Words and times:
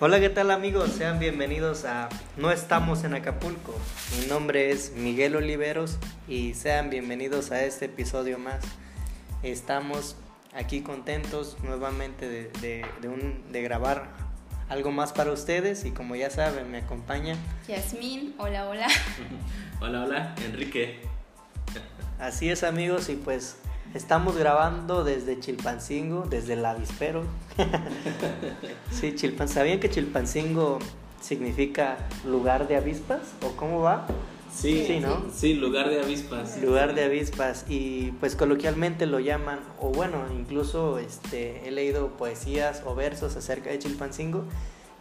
Hola, 0.00 0.20
¿qué 0.20 0.30
tal 0.30 0.52
amigos? 0.52 0.92
Sean 0.92 1.18
bienvenidos 1.18 1.84
a 1.84 2.08
No 2.36 2.52
estamos 2.52 3.02
en 3.02 3.14
Acapulco. 3.14 3.74
Mi 4.20 4.26
nombre 4.26 4.70
es 4.70 4.92
Miguel 4.92 5.34
Oliveros 5.34 5.98
y 6.28 6.54
sean 6.54 6.88
bienvenidos 6.88 7.50
a 7.50 7.64
este 7.64 7.86
episodio 7.86 8.38
más. 8.38 8.64
Estamos 9.42 10.14
aquí 10.54 10.82
contentos 10.82 11.56
nuevamente 11.64 12.28
de, 12.28 12.48
de, 12.60 12.86
de, 13.00 13.08
un, 13.08 13.50
de 13.50 13.60
grabar 13.60 14.08
algo 14.68 14.92
más 14.92 15.12
para 15.12 15.32
ustedes 15.32 15.84
y 15.84 15.90
como 15.90 16.14
ya 16.14 16.30
saben 16.30 16.70
me 16.70 16.78
acompaña 16.78 17.34
Yasmín, 17.66 18.36
hola, 18.38 18.68
hola. 18.68 18.86
hola, 19.80 20.04
hola, 20.04 20.34
Enrique. 20.44 21.00
Así 22.20 22.50
es 22.50 22.62
amigos 22.62 23.08
y 23.08 23.16
pues 23.16 23.56
Estamos 23.94 24.36
grabando 24.36 25.02
desde 25.02 25.40
Chilpancingo, 25.40 26.26
desde 26.28 26.52
el 26.52 26.64
avispero. 26.64 27.24
sí, 28.90 29.14
Chilpan. 29.14 29.48
¿Sabían 29.48 29.80
que 29.80 29.88
Chilpancingo 29.88 30.78
significa 31.20 31.96
lugar 32.26 32.68
de 32.68 32.76
avispas? 32.76 33.20
¿O 33.42 33.56
cómo 33.56 33.80
va? 33.80 34.06
Sí, 34.52 34.84
sí, 34.86 35.00
¿no? 35.00 35.24
Sí, 35.32 35.54
lugar 35.54 35.88
de 35.88 36.02
avispas. 36.02 36.60
Lugar 36.62 36.94
de 36.94 37.04
avispas. 37.04 37.64
Y 37.68 38.12
pues 38.20 38.36
coloquialmente 38.36 39.06
lo 39.06 39.20
llaman, 39.20 39.60
o 39.80 39.88
bueno, 39.90 40.24
incluso 40.38 40.98
este, 40.98 41.66
he 41.66 41.70
leído 41.70 42.08
poesías 42.18 42.82
o 42.84 42.94
versos 42.94 43.36
acerca 43.36 43.70
de 43.70 43.78
Chilpancingo 43.78 44.44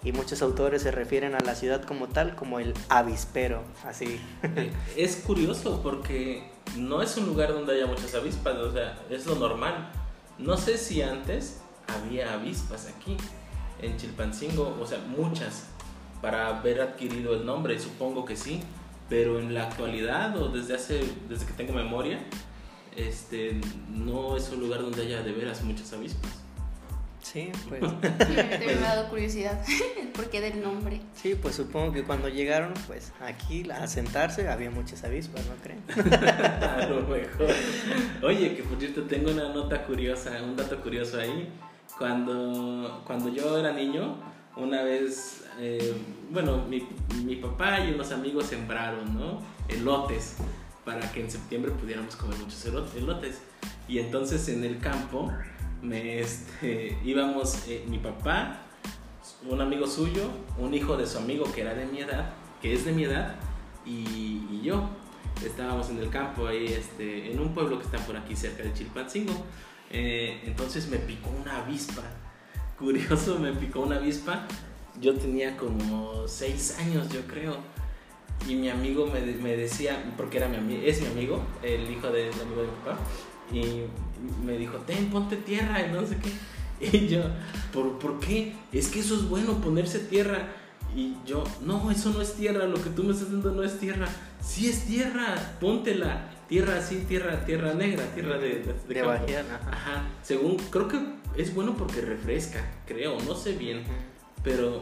y 0.03 0.13
muchos 0.13 0.41
autores 0.41 0.83
se 0.83 0.91
refieren 0.91 1.35
a 1.35 1.39
la 1.39 1.55
ciudad 1.55 1.83
como 1.83 2.07
tal, 2.07 2.35
como 2.35 2.59
el 2.59 2.73
avispero, 2.87 3.63
así. 3.83 4.19
Eh, 4.43 4.71
es 4.95 5.17
curioso 5.17 5.81
porque 5.83 6.43
no 6.75 7.01
es 7.01 7.15
un 7.17 7.25
lugar 7.25 7.53
donde 7.53 7.75
haya 7.75 7.87
muchas 7.87 8.13
avispas, 8.15 8.55
o 8.57 8.71
sea, 8.71 8.99
es 9.09 9.25
lo 9.25 9.35
normal. 9.35 9.91
No 10.37 10.57
sé 10.57 10.77
si 10.77 11.01
antes 11.01 11.61
había 11.87 12.33
avispas 12.33 12.87
aquí, 12.87 13.17
en 13.81 13.97
Chilpancingo, 13.97 14.77
o 14.79 14.85
sea, 14.85 14.99
muchas, 14.99 15.67
para 16.21 16.47
haber 16.47 16.81
adquirido 16.81 17.33
el 17.33 17.45
nombre, 17.45 17.79
supongo 17.79 18.25
que 18.25 18.35
sí, 18.35 18.61
pero 19.09 19.39
en 19.39 19.53
la 19.53 19.63
actualidad 19.63 20.35
o 20.37 20.49
desde 20.49 20.75
hace, 20.75 21.01
desde 21.29 21.45
que 21.45 21.53
tengo 21.53 21.73
memoria, 21.73 22.19
este, 22.95 23.59
no 23.89 24.35
es 24.35 24.49
un 24.49 24.59
lugar 24.59 24.81
donde 24.81 25.03
haya 25.03 25.21
de 25.21 25.31
veras 25.31 25.63
muchas 25.63 25.93
avispas. 25.93 26.46
Sí, 27.31 27.51
pues. 27.67 27.81
Sí, 28.27 28.65
me 28.65 28.73
ha 28.85 28.95
dado 28.95 29.09
curiosidad 29.09 29.61
el 30.01 30.07
porqué 30.09 30.39
del 30.39 30.61
nombre. 30.61 31.01
Sí, 31.13 31.35
pues 31.35 31.55
supongo 31.55 31.91
que 31.91 32.03
cuando 32.03 32.29
llegaron, 32.29 32.73
pues 32.87 33.11
aquí 33.21 33.69
a 33.69 33.85
sentarse 33.87 34.47
había 34.47 34.71
muchas 34.71 35.03
avispas, 35.03 35.45
¿no 35.45 35.55
creen? 35.61 35.83
a 36.61 36.87
lo 36.87 37.01
mejor. 37.01 37.47
Oye, 38.23 38.55
que 38.55 38.63
por 38.63 38.79
cierto 38.79 39.03
tengo 39.03 39.31
una 39.31 39.49
nota 39.49 39.83
curiosa, 39.83 40.41
un 40.43 40.55
dato 40.55 40.81
curioso 40.81 41.19
ahí. 41.19 41.49
Cuando, 41.97 43.01
cuando 43.05 43.29
yo 43.29 43.57
era 43.57 43.73
niño, 43.73 44.17
una 44.55 44.83
vez, 44.83 45.45
eh, 45.59 45.95
bueno, 46.29 46.65
mi, 46.67 46.87
mi 47.25 47.37
papá 47.37 47.79
y 47.79 47.93
unos 47.93 48.11
amigos 48.11 48.45
sembraron, 48.45 49.17
¿no? 49.17 49.41
Elotes 49.67 50.37
para 50.85 51.11
que 51.11 51.21
en 51.21 51.29
septiembre 51.29 51.71
pudiéramos 51.71 52.15
comer 52.15 52.37
muchos 52.37 52.65
elotes. 52.65 53.41
Y 53.89 53.99
entonces 53.99 54.47
en 54.47 54.63
el 54.63 54.79
campo 54.79 55.29
me 55.81 56.19
este, 56.19 56.97
íbamos 57.03 57.67
eh, 57.67 57.85
mi 57.87 57.99
papá, 57.99 58.61
un 59.49 59.61
amigo 59.61 59.87
suyo, 59.87 60.29
un 60.57 60.73
hijo 60.73 60.97
de 60.97 61.05
su 61.05 61.17
amigo 61.17 61.45
que 61.53 61.61
era 61.61 61.73
de 61.73 61.85
mi 61.85 61.99
edad, 61.99 62.33
que 62.61 62.73
es 62.73 62.85
de 62.85 62.91
mi 62.91 63.03
edad, 63.03 63.35
y, 63.85 64.61
yo. 64.61 64.89
Estábamos 65.45 65.89
en 65.91 65.99
el 65.99 66.09
campo 66.09 66.47
ahí, 66.47 66.65
este, 66.65 67.31
en 67.31 67.39
un 67.39 67.53
pueblo 67.53 67.77
que 67.77 67.85
está 67.85 67.99
por 67.99 68.17
aquí 68.17 68.35
cerca 68.35 68.63
de 68.63 68.73
Chilpancingo. 68.73 69.33
Eh, 69.91 70.41
entonces 70.45 70.89
me 70.89 70.97
picó 70.97 71.29
una 71.29 71.63
avispa. 71.63 72.01
Curioso, 72.79 73.37
me 73.37 73.53
picó 73.53 73.81
una 73.81 73.97
avispa. 73.97 74.47
Yo 74.99 75.13
tenía 75.13 75.55
como 75.55 76.27
seis 76.27 76.75
años, 76.79 77.09
yo 77.09 77.21
creo. 77.27 77.55
Y 78.47 78.55
mi 78.55 78.69
amigo 78.69 79.05
me, 79.05 79.21
me 79.21 79.55
decía, 79.55 80.11
porque 80.17 80.37
era 80.37 80.47
mi, 80.47 80.85
es 80.85 81.01
mi 81.01 81.07
amigo, 81.07 81.39
el 81.61 81.89
hijo 81.91 82.07
del 82.07 82.33
amigo 82.33 82.61
de 82.61 82.67
mi 82.67 82.73
papá, 82.83 82.97
y 83.51 83.85
me 84.45 84.57
dijo, 84.57 84.77
ten, 84.79 85.09
ponte 85.09 85.37
tierra 85.37 85.85
y 85.85 85.91
no 85.91 86.05
sé 86.05 86.17
qué. 86.17 86.31
Y 86.79 87.07
yo, 87.07 87.23
¿por, 87.73 87.97
¿por 87.97 88.19
qué? 88.19 88.53
Es 88.71 88.89
que 88.89 88.99
eso 88.99 89.15
es 89.15 89.27
bueno, 89.27 89.59
ponerse 89.61 89.97
tierra. 89.97 90.49
Y 90.95 91.15
yo, 91.25 91.43
no, 91.61 91.89
eso 91.89 92.11
no 92.11 92.21
es 92.21 92.33
tierra, 92.33 92.65
lo 92.65 92.81
que 92.81 92.91
tú 92.91 93.03
me 93.03 93.13
estás 93.13 93.31
dando 93.31 93.51
no 93.51 93.63
es 93.63 93.79
tierra. 93.79 94.07
Sí 94.41 94.67
es 94.67 94.85
tierra, 94.85 95.57
póntela. 95.59 96.29
Tierra 96.47 96.77
así, 96.77 97.03
tierra, 97.07 97.45
tierra 97.45 97.73
negra, 97.73 98.05
tierra 98.13 98.37
de, 98.37 98.63
de, 98.87 98.93
de 98.93 99.01
Ajá. 99.01 100.07
Según, 100.21 100.55
creo 100.69 100.87
que 100.87 100.99
es 101.35 101.53
bueno 101.53 101.75
porque 101.75 101.99
refresca, 101.99 102.63
creo, 102.85 103.17
no 103.27 103.35
sé 103.35 103.53
bien. 103.53 103.83
Pero, 104.43 104.81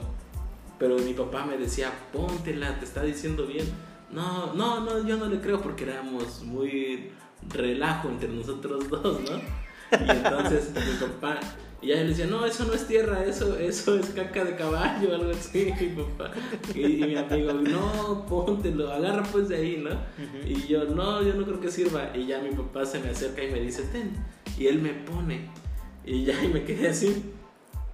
pero 0.77 0.99
mi 0.99 1.13
papá 1.13 1.45
me 1.45 1.57
decía, 1.57 1.91
póntela, 2.13 2.77
te 2.77 2.85
está 2.85 3.01
diciendo 3.01 3.47
bien. 3.47 3.65
No, 4.11 4.53
no, 4.53 4.81
no, 4.81 5.07
yo 5.07 5.17
no 5.17 5.25
le 5.25 5.41
creo 5.41 5.59
porque 5.59 5.85
éramos 5.85 6.43
muy 6.43 7.09
relajo 7.49 8.09
entre 8.09 8.29
nosotros 8.29 8.89
dos, 8.89 9.21
¿no? 9.21 9.65
Y 9.91 10.09
entonces 10.09 10.71
mi 10.73 11.07
papá, 11.07 11.39
y 11.81 11.91
ella 11.91 12.01
le 12.01 12.09
decía, 12.09 12.25
no, 12.25 12.45
eso 12.45 12.65
no 12.65 12.73
es 12.73 12.87
tierra, 12.87 13.23
eso, 13.23 13.59
eso 13.59 13.99
es 13.99 14.07
caca 14.07 14.43
de 14.43 14.55
caballo, 14.55 15.13
algo 15.13 15.29
así, 15.29 15.71
mi 15.79 16.03
papá. 16.03 16.31
Y, 16.73 16.79
mi 16.79 17.15
amigo, 17.15 17.53
no, 17.53 18.25
póntelo, 18.25 18.91
agarra 18.91 19.23
pues 19.23 19.49
de 19.49 19.57
ahí, 19.57 19.77
¿no? 19.77 19.91
Y 20.47 20.67
yo, 20.67 20.85
no, 20.85 21.21
yo 21.21 21.35
no 21.35 21.45
creo 21.45 21.59
que 21.59 21.69
sirva. 21.69 22.09
Y 22.15 22.25
ya 22.25 22.39
mi 22.39 22.49
papá 22.49 22.85
se 22.85 22.99
me 22.99 23.09
acerca 23.09 23.43
y 23.43 23.51
me 23.51 23.59
dice, 23.59 23.83
ten. 23.91 24.13
Y 24.57 24.65
él 24.67 24.81
me 24.81 24.93
pone. 24.93 25.49
Y 26.03 26.23
ya 26.23 26.43
y 26.43 26.47
me 26.47 26.63
quedé 26.63 26.89
así. 26.89 27.33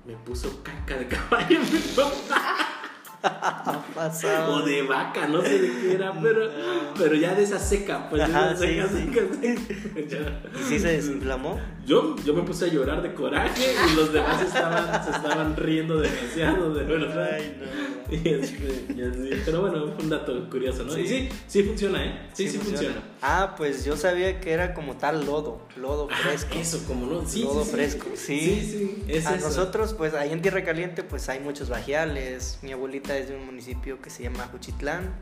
Me 0.06 0.16
puso 0.16 0.64
caca 0.64 0.98
de 0.98 1.08
caballo 1.08 1.60
mi 1.72 1.80
papá. 1.96 2.81
O 4.48 4.62
de 4.62 4.82
vaca, 4.84 5.28
no 5.28 5.42
sé 5.42 5.60
de 5.60 5.72
qué 5.80 5.94
era, 5.94 6.12
pero, 6.22 6.50
pero 6.98 7.16
ya 7.16 7.36
de 7.36 7.44
esa 7.44 7.60
seca, 7.60 8.10
pues 8.10 8.24
Ajá, 8.24 8.56
seca, 8.56 8.88
sí, 8.88 9.10
seca, 9.14 10.32
¿Y 10.60 10.64
si 10.64 10.80
se 10.80 10.88
desinflamó? 10.88 11.60
Yo, 11.86 12.16
yo 12.24 12.34
me 12.34 12.42
puse 12.44 12.66
a 12.66 12.68
llorar 12.70 13.02
de 13.02 13.14
coraje 13.14 13.74
y 13.92 13.96
los 13.96 14.12
demás 14.12 14.42
estaban, 14.42 15.04
se 15.04 15.12
estaban 15.12 15.56
riendo 15.56 16.00
demasiado, 16.00 16.74
de 16.74 16.84
verdad. 16.84 17.30
Ay, 17.34 17.58
no. 17.60 17.91
Pero 19.46 19.62
bueno, 19.62 19.94
fue 19.94 20.04
un 20.04 20.10
dato 20.10 20.50
curioso, 20.50 20.84
¿no? 20.84 20.94
Sí, 20.94 21.08
sí, 21.08 21.30
sí 21.48 21.64
funciona, 21.64 22.06
¿eh? 22.06 22.30
Sí, 22.34 22.50
sí, 22.50 22.58
funciona. 22.58 23.02
Ah, 23.22 23.56
pues 23.58 23.86
yo 23.86 23.96
sabía 23.96 24.42
que 24.42 24.52
era 24.52 24.74
como 24.74 24.98
tal 24.98 25.26
lodo, 25.26 25.62
lodo 25.78 26.10
fresco. 26.10 26.56
eso, 26.60 26.84
como 26.86 27.06
lodo, 27.06 27.26
sí, 27.26 27.44
lodo 27.44 27.64
fresco, 27.64 28.08
sí. 28.16 29.02
Sí, 29.08 29.26
A 29.26 29.38
nosotros, 29.38 29.94
pues 29.94 30.14
ahí 30.14 30.34
en 30.34 30.42
Tierra 30.42 30.64
Caliente, 30.66 31.04
pues 31.04 31.30
hay 31.30 31.40
muchos 31.40 31.70
bajiales. 31.70 32.60
Mi 32.62 32.74
abuelita 32.74 33.18
es 33.18 33.30
de 33.30 33.38
un 33.38 33.46
municipio 33.46 34.02
que 34.02 34.10
se 34.10 34.24
llama 34.24 34.50
Juchitlán. 34.52 35.16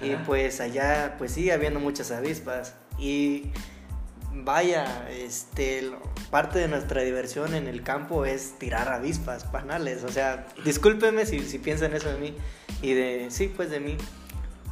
Y 0.00 0.16
pues 0.26 0.60
allá, 0.60 1.14
pues 1.16 1.32
sí, 1.32 1.50
habiendo 1.50 1.78
muchas 1.78 2.10
avispas. 2.10 2.74
Y 2.98 3.52
vaya, 4.32 5.08
este, 5.10 5.90
parte 6.30 6.58
de 6.58 6.68
nuestra 6.68 7.02
diversión 7.02 7.54
en 7.54 7.66
el 7.66 7.82
campo 7.82 8.24
es 8.24 8.58
tirar 8.58 8.88
avispas, 8.88 9.44
panales. 9.44 10.04
O 10.04 10.08
sea, 10.08 10.46
discúlpeme 10.64 11.26
si, 11.26 11.40
si 11.40 11.58
piensan 11.58 11.94
eso 11.94 12.08
de 12.08 12.18
mí. 12.18 12.36
Y 12.82 12.94
de, 12.94 13.26
sí, 13.30 13.52
pues 13.54 13.70
de 13.70 13.80
mí. 13.80 13.96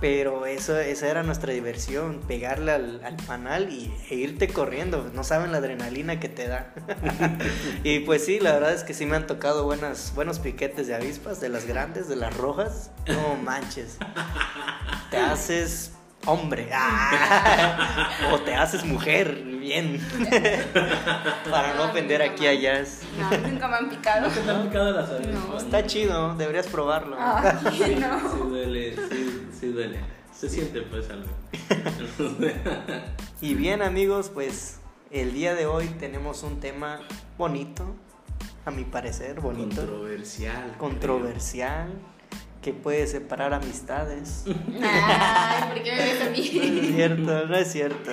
Pero 0.00 0.46
eso, 0.46 0.78
esa 0.78 1.08
era 1.08 1.24
nuestra 1.24 1.52
diversión, 1.52 2.20
pegarle 2.20 2.70
al, 2.70 3.04
al 3.04 3.16
panal 3.16 3.72
y, 3.72 3.92
e 4.08 4.14
irte 4.14 4.46
corriendo. 4.46 5.10
No 5.12 5.24
saben 5.24 5.50
la 5.50 5.58
adrenalina 5.58 6.20
que 6.20 6.28
te 6.28 6.46
da. 6.46 6.72
y 7.82 8.00
pues 8.00 8.24
sí, 8.24 8.38
la 8.38 8.52
verdad 8.52 8.74
es 8.74 8.84
que 8.84 8.94
sí 8.94 9.06
me 9.06 9.16
han 9.16 9.26
tocado 9.26 9.64
buenas, 9.64 10.12
buenos 10.14 10.38
piquetes 10.38 10.86
de 10.86 10.94
avispas, 10.94 11.40
de 11.40 11.48
las 11.48 11.66
grandes, 11.66 12.08
de 12.08 12.14
las 12.14 12.36
rojas. 12.36 12.92
No 13.08 13.34
manches. 13.42 13.98
Te 15.10 15.16
haces 15.16 15.97
hombre. 16.26 16.68
Ah. 16.80 18.30
o 18.32 18.40
te 18.40 18.54
haces 18.54 18.84
mujer, 18.84 19.42
bien. 19.42 20.00
Para 21.50 21.74
no 21.74 21.84
ofender 21.84 22.22
aquí 22.22 22.46
a 22.46 22.54
Jazz. 22.54 23.02
No, 23.18 23.48
nunca 23.48 23.68
me 23.68 23.76
han 23.76 23.88
picado. 23.88 24.28
¿Nunca 24.28 24.42
te 24.42 24.50
han 24.50 24.62
picado 24.68 24.92
las? 24.92 25.10
Está 25.62 25.86
chido, 25.86 26.34
deberías 26.34 26.66
probarlo. 26.66 27.16
sí, 27.70 27.78
sí 27.78 28.38
duele, 28.48 28.96
sí, 29.10 29.48
sí 29.58 29.66
duele. 29.68 30.00
Se 30.32 30.48
siente 30.48 30.82
pues 30.82 31.08
algo. 31.10 31.28
y 33.40 33.54
bien 33.54 33.82
amigos, 33.82 34.30
pues 34.32 34.78
el 35.10 35.32
día 35.32 35.54
de 35.54 35.66
hoy 35.66 35.86
tenemos 35.98 36.42
un 36.42 36.60
tema 36.60 37.00
bonito, 37.36 37.96
a 38.64 38.70
mi 38.70 38.84
parecer, 38.84 39.40
bonito. 39.40 39.76
Controversial. 39.80 40.76
Controversial 40.78 41.88
que 42.68 42.74
puede 42.74 43.06
separar 43.06 43.54
amistades. 43.54 44.44
Ay, 44.82 45.72
¿por 45.72 45.82
qué 45.82 45.90
me 45.90 46.04
ves 46.04 46.20
a 46.20 46.28
mí? 46.28 46.50
No 46.54 46.80
es 46.82 46.94
cierto, 46.94 47.46
no 47.46 47.56
es 47.56 47.72
cierto. 47.72 48.10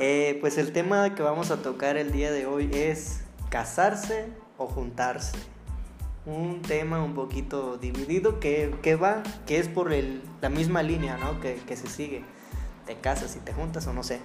Eh, 0.00 0.36
pues 0.42 0.58
el 0.58 0.72
tema 0.72 1.14
que 1.14 1.22
vamos 1.22 1.50
a 1.50 1.62
tocar 1.62 1.96
el 1.96 2.12
día 2.12 2.30
de 2.30 2.44
hoy 2.44 2.68
es 2.74 3.22
casarse 3.48 4.26
o 4.58 4.66
juntarse. 4.66 5.38
Un 6.26 6.60
tema 6.60 7.02
un 7.02 7.14
poquito 7.14 7.78
dividido 7.78 8.38
que, 8.38 8.74
que 8.82 8.96
va, 8.96 9.22
que 9.46 9.58
es 9.58 9.68
por 9.68 9.90
el, 9.94 10.20
la 10.42 10.50
misma 10.50 10.82
línea 10.82 11.16
¿no? 11.16 11.40
que, 11.40 11.54
que 11.54 11.74
se 11.74 11.86
sigue. 11.86 12.22
Te 12.84 12.96
casas 12.96 13.34
y 13.34 13.38
te 13.38 13.54
juntas 13.54 13.86
o 13.86 13.94
no 13.94 14.02
sé, 14.02 14.20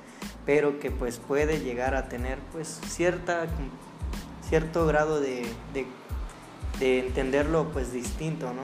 pero 0.46 0.82
que 0.82 0.92
pues 0.92 1.18
puede 1.18 1.62
llegar 1.62 1.96
a 1.96 2.10
tener 2.10 2.40
pues 2.52 2.82
cierta, 2.90 3.48
cierto 4.50 4.86
grado 4.86 5.22
de, 5.22 5.46
de 5.74 5.86
de 6.82 7.00
entenderlo 7.00 7.70
pues 7.72 7.94
distinto, 7.94 8.54
¿no? 8.54 8.64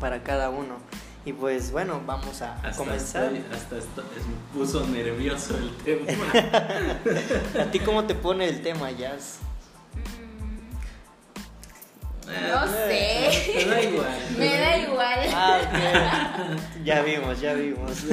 Para 0.00 0.22
cada 0.22 0.50
uno. 0.50 0.76
Y 1.24 1.32
pues 1.32 1.72
bueno, 1.72 2.00
vamos 2.06 2.40
a 2.42 2.56
comenzar. 2.76 3.32
hasta 3.52 3.78
esto, 3.78 4.02
me 4.02 4.58
puso 4.58 4.86
nervioso 4.86 5.56
el 5.58 5.76
tema. 5.76 6.12
¿A 7.60 7.70
ti 7.70 7.80
cómo 7.80 8.04
te 8.04 8.14
pone 8.14 8.48
el 8.48 8.62
tema, 8.62 8.90
Jazz? 8.92 9.40
No 12.28 12.66
sé. 12.68 13.54
Me 13.56 13.64
da 13.64 13.82
igual. 13.82 14.18
Me 14.38 14.58
da 14.58 14.78
igual. 14.78 15.18
Ah, 15.34 16.56
ya 16.84 17.02
vimos, 17.02 17.40
ya 17.40 17.54
vimos. 17.54 18.04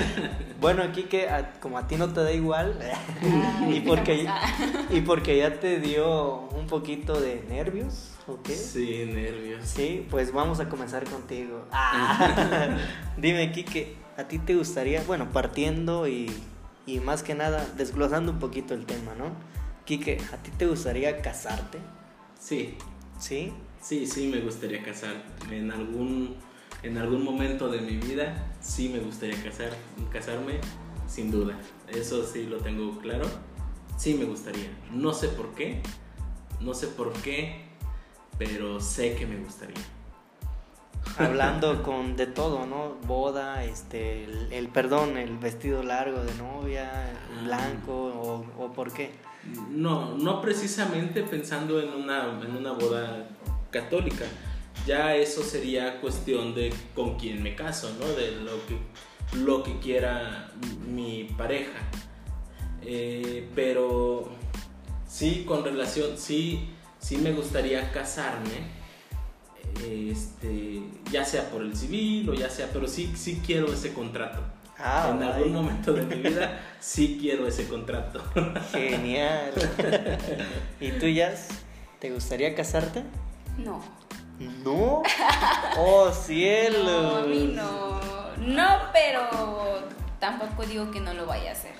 bueno, 0.60 0.82
aquí 0.82 1.04
que 1.04 1.28
como 1.60 1.78
a 1.78 1.86
ti 1.86 1.96
no 1.96 2.12
te 2.12 2.22
da 2.22 2.32
igual, 2.32 2.78
y, 3.68 3.80
porque, 3.80 4.26
y 4.90 5.00
porque 5.00 5.38
ya 5.38 5.58
te 5.58 5.80
dio 5.80 6.48
un 6.50 6.66
poquito 6.66 7.20
de 7.20 7.44
nervios, 7.48 8.11
¿o 8.26 8.42
qué? 8.42 8.54
Sí, 8.54 9.04
nervios. 9.12 9.66
Sí, 9.66 10.06
pues 10.10 10.32
vamos 10.32 10.60
a 10.60 10.68
comenzar 10.68 11.04
contigo. 11.04 11.66
Ah. 11.72 12.78
Dime, 13.16 13.52
Kike, 13.52 13.96
¿a 14.16 14.24
ti 14.24 14.38
te 14.38 14.54
gustaría, 14.54 15.02
bueno, 15.04 15.30
partiendo 15.32 16.08
y, 16.08 16.30
y 16.86 17.00
más 17.00 17.22
que 17.22 17.34
nada 17.34 17.66
desglosando 17.76 18.32
un 18.32 18.38
poquito 18.38 18.74
el 18.74 18.86
tema, 18.86 19.14
¿no? 19.14 19.32
Kike, 19.84 20.18
¿a 20.32 20.36
ti 20.36 20.50
te 20.56 20.66
gustaría 20.66 21.20
casarte? 21.20 21.78
Sí. 22.38 22.76
¿Sí? 23.18 23.52
Sí, 23.80 24.06
sí 24.06 24.28
me 24.28 24.40
gustaría 24.40 24.82
casar. 24.82 25.24
En 25.50 25.70
algún, 25.70 26.36
en 26.82 26.98
algún 26.98 27.24
momento 27.24 27.68
de 27.68 27.80
mi 27.80 27.96
vida 27.96 28.52
sí 28.60 28.88
me 28.88 29.00
gustaría 29.00 29.40
casar, 29.42 29.70
casarme, 30.10 30.60
sin 31.08 31.30
duda. 31.30 31.58
Eso 31.88 32.24
sí 32.24 32.44
lo 32.44 32.58
tengo 32.58 32.98
claro. 32.98 33.26
Sí 33.96 34.14
me 34.14 34.24
gustaría. 34.24 34.70
No 34.92 35.12
sé 35.12 35.28
por 35.28 35.54
qué, 35.54 35.82
no 36.60 36.74
sé 36.74 36.86
por 36.86 37.12
qué, 37.12 37.61
pero 38.44 38.80
sé 38.80 39.14
que 39.14 39.26
me 39.26 39.36
gustaría. 39.36 39.82
Hablando 41.18 41.82
con 41.84 42.16
de 42.16 42.26
todo, 42.26 42.66
¿no? 42.66 42.96
Boda, 43.06 43.64
este, 43.64 44.24
el, 44.50 44.68
perdón, 44.68 45.16
el 45.16 45.36
vestido 45.38 45.82
largo 45.82 46.24
de 46.24 46.34
novia, 46.34 46.90
ah. 46.90 47.44
blanco, 47.44 47.92
o, 47.92 48.64
o 48.64 48.72
por 48.72 48.92
qué. 48.92 49.10
No, 49.70 50.16
no 50.16 50.40
precisamente 50.40 51.22
pensando 51.22 51.80
en 51.80 51.88
una, 51.88 52.40
en 52.42 52.56
una 52.56 52.72
boda 52.72 53.28
católica. 53.70 54.24
Ya 54.86 55.14
eso 55.16 55.42
sería 55.42 56.00
cuestión 56.00 56.54
de 56.54 56.72
con 56.94 57.18
quién 57.18 57.42
me 57.42 57.54
caso, 57.54 57.90
¿no? 58.00 58.06
De 58.08 58.32
lo 58.32 58.52
que, 58.66 58.78
lo 59.38 59.62
que 59.62 59.78
quiera 59.78 60.52
mi 60.88 61.24
pareja. 61.36 61.78
Eh, 62.84 63.48
pero 63.54 64.28
sí, 65.06 65.44
con 65.46 65.64
relación, 65.64 66.16
sí, 66.16 66.70
sí 67.02 67.18
me 67.18 67.32
gustaría 67.32 67.90
casarme. 67.90 68.80
Este, 69.84 70.82
ya 71.10 71.24
sea 71.24 71.50
por 71.50 71.62
el 71.62 71.76
civil 71.76 72.28
o 72.30 72.34
ya 72.34 72.48
sea, 72.48 72.68
pero 72.72 72.86
sí, 72.86 73.12
sí 73.16 73.42
quiero 73.44 73.72
ese 73.72 73.92
contrato. 73.92 74.40
Ah, 74.78 75.12
en 75.14 75.22
algún 75.22 75.52
momento 75.52 75.92
de 75.92 76.02
mi 76.02 76.16
vida 76.16 76.60
sí 76.80 77.18
quiero 77.20 77.46
ese 77.46 77.68
contrato. 77.68 78.22
Genial. 78.72 79.52
¿Y 80.80 80.92
tú, 80.92 81.06
ya 81.06 81.34
¿Te 82.00 82.10
gustaría 82.10 82.54
casarte? 82.54 83.04
No. 83.58 83.80
¿No? 84.64 85.02
¡Oh, 85.78 86.10
cielo! 86.10 87.02
No, 87.02 87.16
a 87.16 87.22
mí 87.26 87.52
no. 87.54 88.00
No, 88.38 88.78
pero 88.92 89.88
tampoco 90.18 90.66
digo 90.66 90.90
que 90.90 91.00
no 91.00 91.14
lo 91.14 91.26
vaya 91.26 91.50
a 91.50 91.52
hacer. 91.52 91.72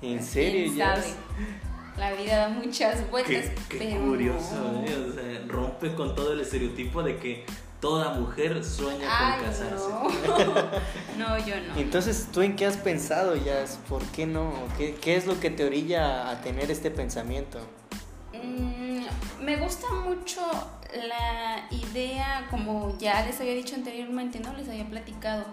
¿En 0.00 0.22
serio? 0.22 0.72
ya 0.74 0.96
La 1.98 2.12
vida 2.12 2.36
da 2.36 2.48
muchas 2.48 3.08
vueltas, 3.10 3.50
qué, 3.68 3.96
curioso, 3.98 4.82
¿eh? 4.84 5.06
O 5.08 5.12
sea, 5.12 5.44
rompe 5.46 5.94
con 5.94 6.14
todo 6.14 6.32
el 6.32 6.40
estereotipo 6.40 7.02
de 7.04 7.18
que 7.18 7.46
toda 7.80 8.14
mujer 8.14 8.64
sueña 8.64 9.36
con 9.36 9.46
casarse. 9.46 9.90
No. 11.18 11.38
yo 11.38 11.54
no. 11.60 11.76
Entonces, 11.76 12.28
¿tú 12.32 12.42
en 12.42 12.56
qué 12.56 12.66
has 12.66 12.76
pensado, 12.76 13.36
ya? 13.36 13.64
¿Por 13.88 14.02
qué 14.06 14.26
no? 14.26 14.52
¿Qué, 14.76 14.96
¿Qué, 14.96 15.16
es 15.16 15.26
lo 15.26 15.38
que 15.38 15.50
te 15.50 15.64
orilla 15.64 16.30
a 16.30 16.40
tener 16.40 16.70
este 16.70 16.90
pensamiento? 16.90 17.60
Mm, 18.32 19.44
me 19.44 19.56
gusta 19.58 19.86
mucho 19.92 20.40
la 20.92 21.68
idea, 21.70 22.46
como 22.50 22.96
ya 22.98 23.24
les 23.24 23.40
había 23.40 23.54
dicho 23.54 23.76
anteriormente, 23.76 24.40
¿no? 24.40 24.52
Les 24.54 24.68
había 24.68 24.88
platicado. 24.88 25.44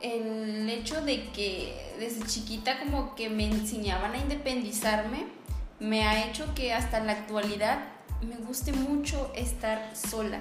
El 0.00 0.68
hecho 0.68 1.00
de 1.02 1.30
que 1.30 1.94
desde 1.98 2.26
chiquita 2.26 2.78
como 2.78 3.14
que 3.14 3.30
me 3.30 3.44
enseñaban 3.44 4.12
a 4.12 4.18
independizarme 4.18 5.39
me 5.80 6.06
ha 6.06 6.26
hecho 6.26 6.54
que 6.54 6.72
hasta 6.72 7.00
la 7.00 7.12
actualidad 7.12 7.80
me 8.22 8.36
guste 8.36 8.72
mucho 8.72 9.32
estar 9.34 9.96
sola. 9.96 10.40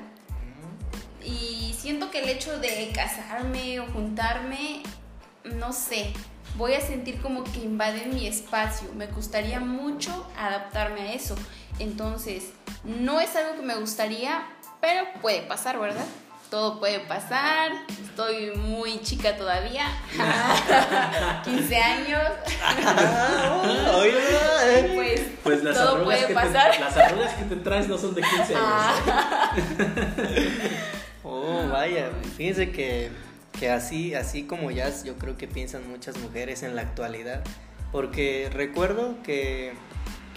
Y 1.23 1.75
siento 1.77 2.11
que 2.11 2.19
el 2.21 2.29
hecho 2.29 2.59
de 2.59 2.91
casarme 2.93 3.79
o 3.79 3.87
juntarme, 3.87 4.83
no 5.43 5.73
sé, 5.73 6.13
voy 6.57 6.73
a 6.73 6.81
sentir 6.81 7.21
como 7.21 7.43
que 7.43 7.59
invade 7.59 8.05
mi 8.05 8.27
espacio. 8.27 8.91
Me 8.93 9.07
gustaría 9.07 9.59
mucho 9.59 10.29
adaptarme 10.37 11.01
a 11.01 11.13
eso. 11.13 11.35
Entonces, 11.79 12.51
no 12.83 13.19
es 13.19 13.35
algo 13.35 13.55
que 13.55 13.65
me 13.65 13.75
gustaría, 13.75 14.45
pero 14.81 15.05
puede 15.21 15.41
pasar, 15.41 15.79
¿verdad? 15.79 16.05
Todo 16.49 16.79
puede 16.79 16.99
pasar. 17.01 17.71
Estoy 17.89 18.51
muy 18.55 18.99
chica 19.01 19.37
todavía. 19.37 19.85
15 21.45 21.77
años. 21.77 22.21
pues, 24.95 25.21
pues 25.43 25.63
las 25.63 25.75
todo 25.75 26.03
puede 26.03 26.25
que 26.25 26.33
pasar. 26.33 26.71
Te, 26.71 26.79
las 26.79 26.97
arrugas 26.97 27.33
que 27.35 27.43
te 27.43 27.55
traes 27.57 27.87
no 27.87 27.99
son 27.99 28.15
de 28.15 28.21
15 28.21 28.55
años. 28.55 28.57
Ah. 28.57 29.55
oh, 31.23 31.67
vaya. 31.71 32.09
Fíjense 32.35 32.71
que, 32.71 33.11
que 33.59 33.69
así, 33.69 34.15
así 34.15 34.43
como 34.43 34.71
ya 34.71 34.91
yo 35.03 35.17
creo 35.17 35.37
que 35.37 35.47
piensan 35.47 35.87
muchas 35.87 36.17
mujeres 36.17 36.63
en 36.63 36.75
la 36.75 36.81
actualidad. 36.81 37.43
Porque 37.91 38.49
recuerdo 38.51 39.21
que 39.21 39.73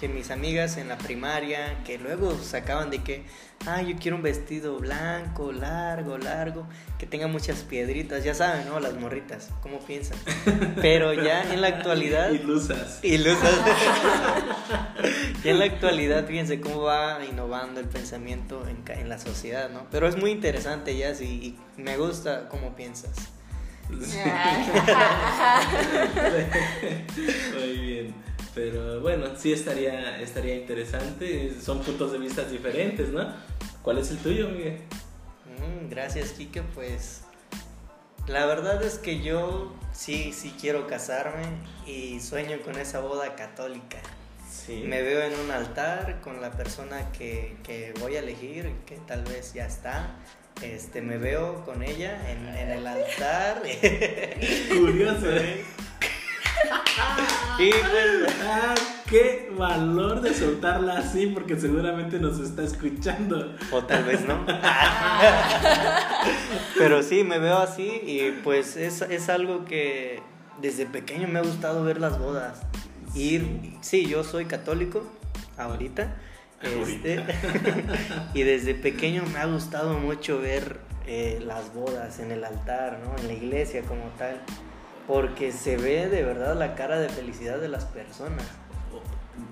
que 0.03 0.09
mis 0.09 0.33
amigas 0.33 0.79
en 0.79 0.89
la 0.89 0.99
primaria, 0.99 1.79
que 1.85 1.97
luego 1.97 2.37
sacaban 2.37 2.91
de 2.91 3.05
que, 3.05 3.25
ah, 3.67 3.83
yo 3.83 3.95
quiero 4.01 4.17
un 4.17 4.23
vestido 4.25 4.81
blanco, 4.81 5.53
largo, 5.53 6.19
largo, 6.19 6.67
que 6.99 7.07
tenga 7.07 7.29
muchas 7.29 7.63
piedritas, 7.63 8.25
ya 8.25 8.35
saben, 8.35 8.67
¿no? 8.67 8.81
Las 8.81 8.95
morritas, 8.95 9.51
¿cómo 9.61 9.79
piensan? 9.79 10.19
Pero 10.83 11.15
ya 11.15 11.55
en 11.55 11.61
la 11.61 11.69
actualidad... 11.69 12.31
Ilusas. 12.33 12.99
Ilusas. 13.05 13.55
ya 15.45 15.51
en 15.53 15.61
la 15.61 15.67
actualidad, 15.67 16.27
fíjense 16.27 16.61
cómo 16.61 16.83
va 16.83 17.25
innovando 17.25 17.79
el 17.79 17.87
pensamiento 17.87 18.67
en, 18.67 18.83
en 18.99 19.09
la 19.09 19.21
sociedad, 19.21 19.71
¿no? 19.71 19.87
Pero 19.93 20.09
es 20.09 20.17
muy 20.17 20.33
interesante, 20.33 20.97
ya, 20.97 21.13
y 21.13 21.57
me 21.77 21.97
gusta 21.97 22.49
cómo 22.49 22.75
piensas. 22.75 23.15
muy 27.55 27.79
bien. 27.79 28.32
Pero 28.55 29.01
bueno, 29.01 29.27
sí 29.37 29.53
estaría, 29.53 30.21
estaría 30.21 30.55
interesante. 30.57 31.55
Son 31.61 31.81
puntos 31.81 32.13
de 32.13 32.19
vista 32.19 32.45
diferentes, 32.45 33.09
¿no? 33.09 33.27
¿Cuál 33.83 33.99
es 33.99 34.11
el 34.11 34.19
tuyo, 34.19 34.49
Miguel? 34.49 34.79
Mm, 35.47 35.89
gracias, 35.89 36.33
Kike. 36.33 36.63
Pues 36.75 37.23
la 38.27 38.47
verdad 38.47 38.83
es 38.83 38.99
que 38.99 39.23
yo 39.23 39.75
sí, 39.93 40.33
sí 40.33 40.55
quiero 40.61 40.87
casarme 40.87 41.45
y 41.87 42.21
sueño 42.21 42.59
con 42.65 42.79
esa 42.79 43.01
boda 43.01 43.35
católica. 43.37 43.99
Sí. 44.51 44.85
Me 44.87 45.01
veo 45.03 45.23
en 45.23 45.39
un 45.41 45.51
altar 45.51 46.21
con 46.21 46.43
la 46.43 46.53
persona 46.53 47.11
que, 47.13 47.57
que 47.63 47.95
voy 48.01 48.17
a 48.17 48.19
elegir, 48.19 48.71
que 48.85 48.97
tal 48.97 49.25
vez 49.25 49.55
ya 49.55 49.67
está. 49.67 50.17
Este, 50.61 51.01
me 51.01 51.17
veo 51.17 51.65
con 51.65 51.83
ella 51.83 52.31
en, 52.31 52.47
en 52.49 52.71
el 52.71 52.87
altar. 52.87 53.63
Curioso, 54.69 55.35
¿eh? 55.35 55.65
y 57.59 57.71
pues, 57.71 58.37
ah, 58.45 58.75
qué 59.09 59.53
valor 59.57 60.21
de 60.21 60.35
soltarla 60.35 60.99
así, 60.99 61.27
porque 61.27 61.59
seguramente 61.59 62.19
nos 62.19 62.41
está 62.41 62.63
escuchando. 62.63 63.55
O 63.71 63.85
tal 63.85 64.05
vez 64.05 64.27
no. 64.27 64.45
Pero 66.79 67.03
sí, 67.03 67.25
me 67.25 67.39
veo 67.39 67.59
así 67.59 68.01
y 68.05 68.31
pues 68.43 68.77
es, 68.77 69.03
es 69.03 69.29
algo 69.29 69.65
que 69.65 70.21
desde 70.61 70.87
pequeño 70.87 71.29
me 71.29 71.39
ha 71.39 71.43
gustado 71.43 71.85
ver 71.85 72.01
las 72.01 72.19
bodas. 72.19 72.63
Ir, 73.15 73.77
sí, 73.81 74.07
yo 74.07 74.25
soy 74.25 74.47
católico 74.47 75.05
ahorita. 75.57 76.17
Este, 76.63 77.25
y 78.35 78.43
desde 78.43 78.75
pequeño 78.75 79.25
me 79.33 79.41
ha 79.41 79.47
gustado 79.47 79.99
mucho 79.99 80.41
ver 80.41 80.79
eh, 81.07 81.43
las 81.45 81.75
bodas 81.75 82.21
en 82.21 82.31
el 82.31 82.45
altar, 82.45 83.01
¿no? 83.05 83.17
En 83.19 83.27
la 83.27 83.33
iglesia 83.33 83.83
como 83.83 84.05
tal 84.17 84.41
porque 85.07 85.53
se 85.53 85.77
ve 85.77 86.09
de 86.09 86.23
verdad 86.23 86.57
la 86.57 86.75
cara 86.75 86.99
de 86.99 87.09
felicidad 87.09 87.59
de 87.59 87.69
las 87.69 87.85
personas. 87.85 88.45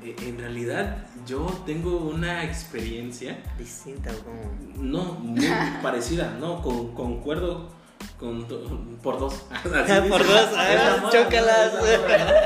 E, 0.04 0.14
en 0.28 0.38
realidad, 0.38 1.04
yo 1.26 1.46
tengo 1.66 1.98
una 1.98 2.44
experiencia. 2.44 3.42
Distinta, 3.58 4.10
¿o 4.10 4.80
No, 4.80 5.14
muy 5.14 5.46
parecida, 5.82 6.36
no, 6.38 6.62
con, 6.62 6.94
concuerdo 6.94 7.70
con 8.18 8.46
por 9.02 9.18
dos. 9.18 9.34
por 10.08 10.26
dos, 10.26 10.50
chócalas. 11.10 11.70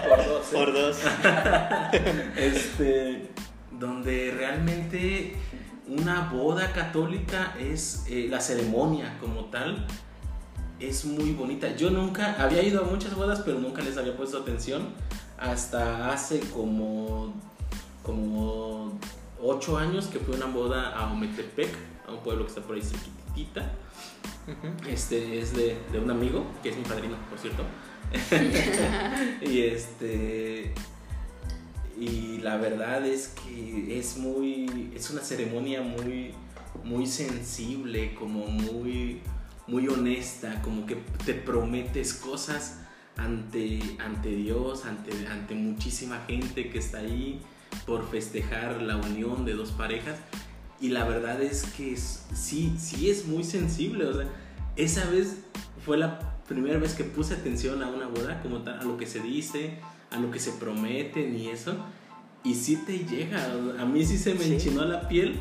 Por 0.08 0.26
dos. 0.26 0.46
Por 0.52 0.72
dos. 0.72 0.96
este, 2.36 3.30
donde 3.72 4.32
realmente 4.36 5.36
una 5.88 6.30
boda 6.32 6.72
católica 6.72 7.54
es 7.58 8.04
eh, 8.08 8.26
la 8.30 8.40
ceremonia 8.40 9.18
como 9.20 9.46
tal. 9.46 9.86
Es 10.80 11.04
muy 11.04 11.32
bonita. 11.32 11.74
Yo 11.76 11.90
nunca 11.90 12.34
había 12.42 12.62
ido 12.62 12.82
a 12.82 12.84
muchas 12.84 13.14
bodas, 13.14 13.40
pero 13.44 13.58
nunca 13.58 13.82
les 13.82 13.96
había 13.96 14.16
puesto 14.16 14.38
atención. 14.38 14.88
Hasta 15.38 16.12
hace 16.12 16.40
como, 16.40 17.32
como 18.02 18.98
ocho 19.40 19.76
años 19.78 20.06
que 20.06 20.18
fue 20.18 20.36
una 20.36 20.46
boda 20.46 20.96
a 20.96 21.12
Ometepec, 21.12 21.70
a 22.06 22.12
un 22.12 22.20
pueblo 22.20 22.44
que 22.44 22.48
está 22.48 22.62
por 22.62 22.76
ahí 22.76 22.82
cerquitita. 22.82 23.72
Este 24.86 25.38
es 25.38 25.54
de, 25.54 25.78
de, 25.90 25.98
un 25.98 26.10
amigo, 26.10 26.44
que 26.62 26.70
es 26.70 26.76
mi 26.76 26.82
padrino, 26.82 27.16
por 27.30 27.38
cierto. 27.38 27.64
y 29.42 29.60
este 29.62 30.74
y 31.98 32.38
la 32.38 32.56
verdad 32.56 33.04
es 33.06 33.28
que 33.28 33.98
es 33.98 34.16
muy 34.18 34.92
es 34.94 35.10
una 35.10 35.22
ceremonia 35.22 35.80
muy 35.82 36.34
muy 36.82 37.06
sensible 37.06 38.14
como 38.14 38.46
muy 38.46 39.20
muy 39.66 39.88
honesta 39.88 40.60
como 40.62 40.86
que 40.86 40.96
te 41.24 41.34
prometes 41.34 42.14
cosas 42.14 42.80
ante 43.16 43.80
ante 43.98 44.30
Dios 44.30 44.84
ante 44.84 45.12
ante 45.28 45.54
muchísima 45.54 46.24
gente 46.26 46.70
que 46.70 46.78
está 46.78 46.98
ahí 46.98 47.40
por 47.86 48.08
festejar 48.08 48.82
la 48.82 48.96
unión 48.96 49.44
de 49.44 49.54
dos 49.54 49.70
parejas 49.72 50.18
y 50.80 50.88
la 50.88 51.04
verdad 51.04 51.42
es 51.42 51.64
que 51.64 51.96
sí 51.96 52.74
sí 52.78 53.10
es 53.10 53.26
muy 53.26 53.44
sensible 53.44 54.06
o 54.06 54.14
sea 54.14 54.28
esa 54.76 55.08
vez 55.10 55.38
fue 55.84 55.96
la 55.96 56.18
primera 56.48 56.78
vez 56.78 56.94
que 56.94 57.04
puse 57.04 57.34
atención 57.34 57.82
a 57.82 57.88
una 57.88 58.08
boda 58.08 58.42
como 58.42 58.58
tal 58.58 58.80
a 58.80 58.84
lo 58.84 58.96
que 58.96 59.06
se 59.06 59.20
dice 59.20 59.78
a 60.14 60.18
lo 60.18 60.30
que 60.30 60.38
se 60.38 60.52
prometen 60.52 61.36
y 61.36 61.48
eso. 61.48 61.74
Y 62.42 62.54
sí 62.54 62.76
te 62.76 62.98
llega, 62.98 63.52
a 63.78 63.84
mí 63.84 64.04
sí 64.04 64.18
se 64.18 64.34
me 64.34 64.44
enchinó 64.44 64.84
la 64.84 65.08
piel. 65.08 65.38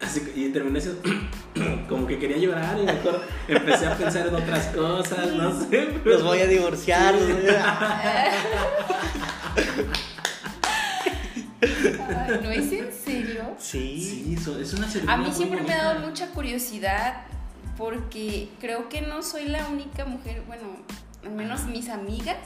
Así, 0.00 0.32
y 0.34 0.48
terminé 0.50 0.80
siendo 0.80 1.02
como 1.88 2.06
que 2.06 2.18
quería 2.18 2.38
llorar 2.38 2.78
y 2.78 2.84
mejor 2.84 3.22
empecé 3.48 3.86
a 3.86 3.96
pensar 3.96 4.28
en 4.28 4.34
otras 4.34 4.66
cosas, 4.66 5.32
no 5.34 5.60
sé. 5.60 5.88
Los 6.04 6.22
voy 6.22 6.40
a 6.40 6.46
divorciar. 6.46 7.14
¿No 12.42 12.50
es 12.50 12.72
en 12.72 12.92
serio? 12.92 13.56
Sí. 13.58 14.36
sí 14.36 14.36
es 14.60 14.74
una 14.74 14.88
A 15.12 15.16
mí 15.16 15.32
siempre 15.32 15.62
me 15.62 15.72
ha 15.72 15.84
dado 15.84 16.06
mucha 16.06 16.28
curiosidad 16.28 17.22
porque 17.76 18.48
creo 18.60 18.88
que 18.88 19.00
no 19.00 19.22
soy 19.22 19.46
la 19.46 19.66
única 19.68 20.04
mujer, 20.04 20.42
bueno, 20.46 20.64
al 21.24 21.32
menos 21.32 21.64
mis 21.66 21.88
amigas 21.88 22.36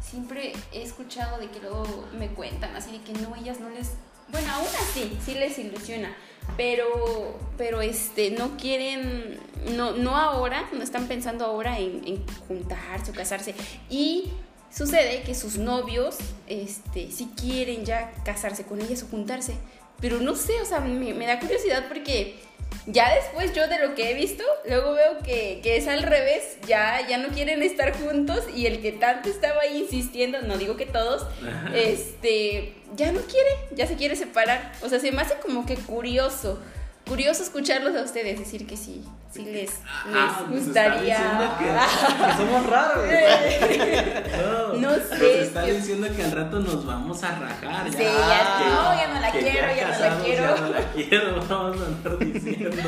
siempre 0.00 0.52
he 0.72 0.82
escuchado 0.82 1.38
de 1.38 1.48
que 1.48 1.60
luego 1.60 2.08
me 2.18 2.28
cuentan 2.28 2.74
así 2.76 2.92
de 2.92 3.00
que 3.00 3.12
no, 3.14 3.34
ellas 3.36 3.60
no 3.60 3.70
les, 3.70 3.92
bueno, 4.28 4.52
aún 4.52 4.66
así, 4.66 5.16
sí 5.24 5.34
les 5.34 5.58
ilusiona, 5.58 6.14
pero, 6.56 7.38
pero 7.56 7.80
este, 7.80 8.30
no 8.30 8.56
quieren, 8.56 9.38
no, 9.76 9.92
no 9.92 10.16
ahora, 10.16 10.68
no 10.72 10.82
están 10.82 11.08
pensando 11.08 11.44
ahora 11.44 11.78
en, 11.78 12.24
juntarse 12.48 13.10
o 13.10 13.14
casarse. 13.14 13.54
Y 13.88 14.32
sucede 14.70 15.22
que 15.22 15.34
sus 15.34 15.58
novios, 15.58 16.18
este, 16.46 17.10
sí 17.10 17.30
quieren 17.36 17.84
ya 17.84 18.12
casarse 18.24 18.64
con 18.64 18.80
ellas 18.80 19.02
o 19.02 19.06
juntarse, 19.06 19.54
pero 20.00 20.18
no 20.20 20.34
sé, 20.34 20.60
o 20.60 20.64
sea, 20.64 20.80
me 20.80 21.26
da 21.26 21.38
curiosidad 21.38 21.86
porque 21.88 22.40
ya 22.86 23.14
después 23.14 23.52
yo 23.54 23.68
de 23.68 23.78
lo 23.78 23.94
que 23.94 24.10
he 24.10 24.14
visto, 24.14 24.44
luego 24.68 24.92
veo 24.92 25.18
que, 25.18 25.60
es 25.64 25.88
al 25.88 26.02
revés, 26.02 26.58
ya, 26.66 27.06
ya 27.08 27.18
no 27.18 27.28
quieren 27.28 27.62
estar 27.62 27.92
juntos 27.92 28.44
y 28.54 28.66
el 28.66 28.80
que 28.80 28.92
tanto 28.92 29.28
estaba 29.28 29.60
ahí 29.62 29.78
insistiendo, 29.78 30.42
no 30.42 30.58
digo 30.58 30.76
que 30.76 30.86
todos, 30.86 31.26
este, 31.74 32.74
ya 32.96 33.12
no 33.12 33.20
quiere, 33.20 33.50
ya 33.74 33.86
se 33.86 33.96
quiere 33.96 34.16
separar. 34.16 34.72
O 34.82 34.88
sea, 34.88 34.98
se 34.98 35.12
me 35.12 35.22
hace 35.22 35.34
como 35.36 35.66
que 35.66 35.76
curioso, 35.76 36.60
curioso 37.06 37.42
escucharlos 37.42 37.94
a 37.96 38.02
ustedes 38.02 38.38
decir 38.38 38.66
que 38.66 38.76
sí, 38.76 39.04
sí 39.32 39.44
les, 39.44 39.70
ah, 40.12 40.44
les 40.50 40.64
gustaría. 40.64 41.18
Que, 41.58 42.36
somos 42.36 42.66
raros. 42.66 43.04
no, 44.42 44.74
no 44.74 44.94
sé. 44.94 45.10
Nos 45.10 45.22
está 45.22 45.64
diciendo 45.64 46.08
que 46.14 46.24
al 46.24 46.32
rato 46.32 46.60
nos 46.60 46.86
vamos 46.86 47.22
a 47.22 47.38
rajar. 47.38 47.90
Ya, 47.90 47.92
sí, 47.92 48.04
ya, 48.04 48.58
que, 48.58 48.64
no, 48.70 48.96
ya 48.96 49.08
no 49.08 49.20
la 49.20 49.30
quiero, 49.30 49.74
ya, 49.74 49.88
no 49.88 49.98
la 49.98 50.22
quiero. 50.22 50.42
Ya 50.42 50.60
no 50.60 50.68
la 50.68 50.92
quiero, 50.92 51.46
vamos 51.48 51.80
a 51.80 51.86
andar 51.86 52.18
diciendo. 52.18 52.82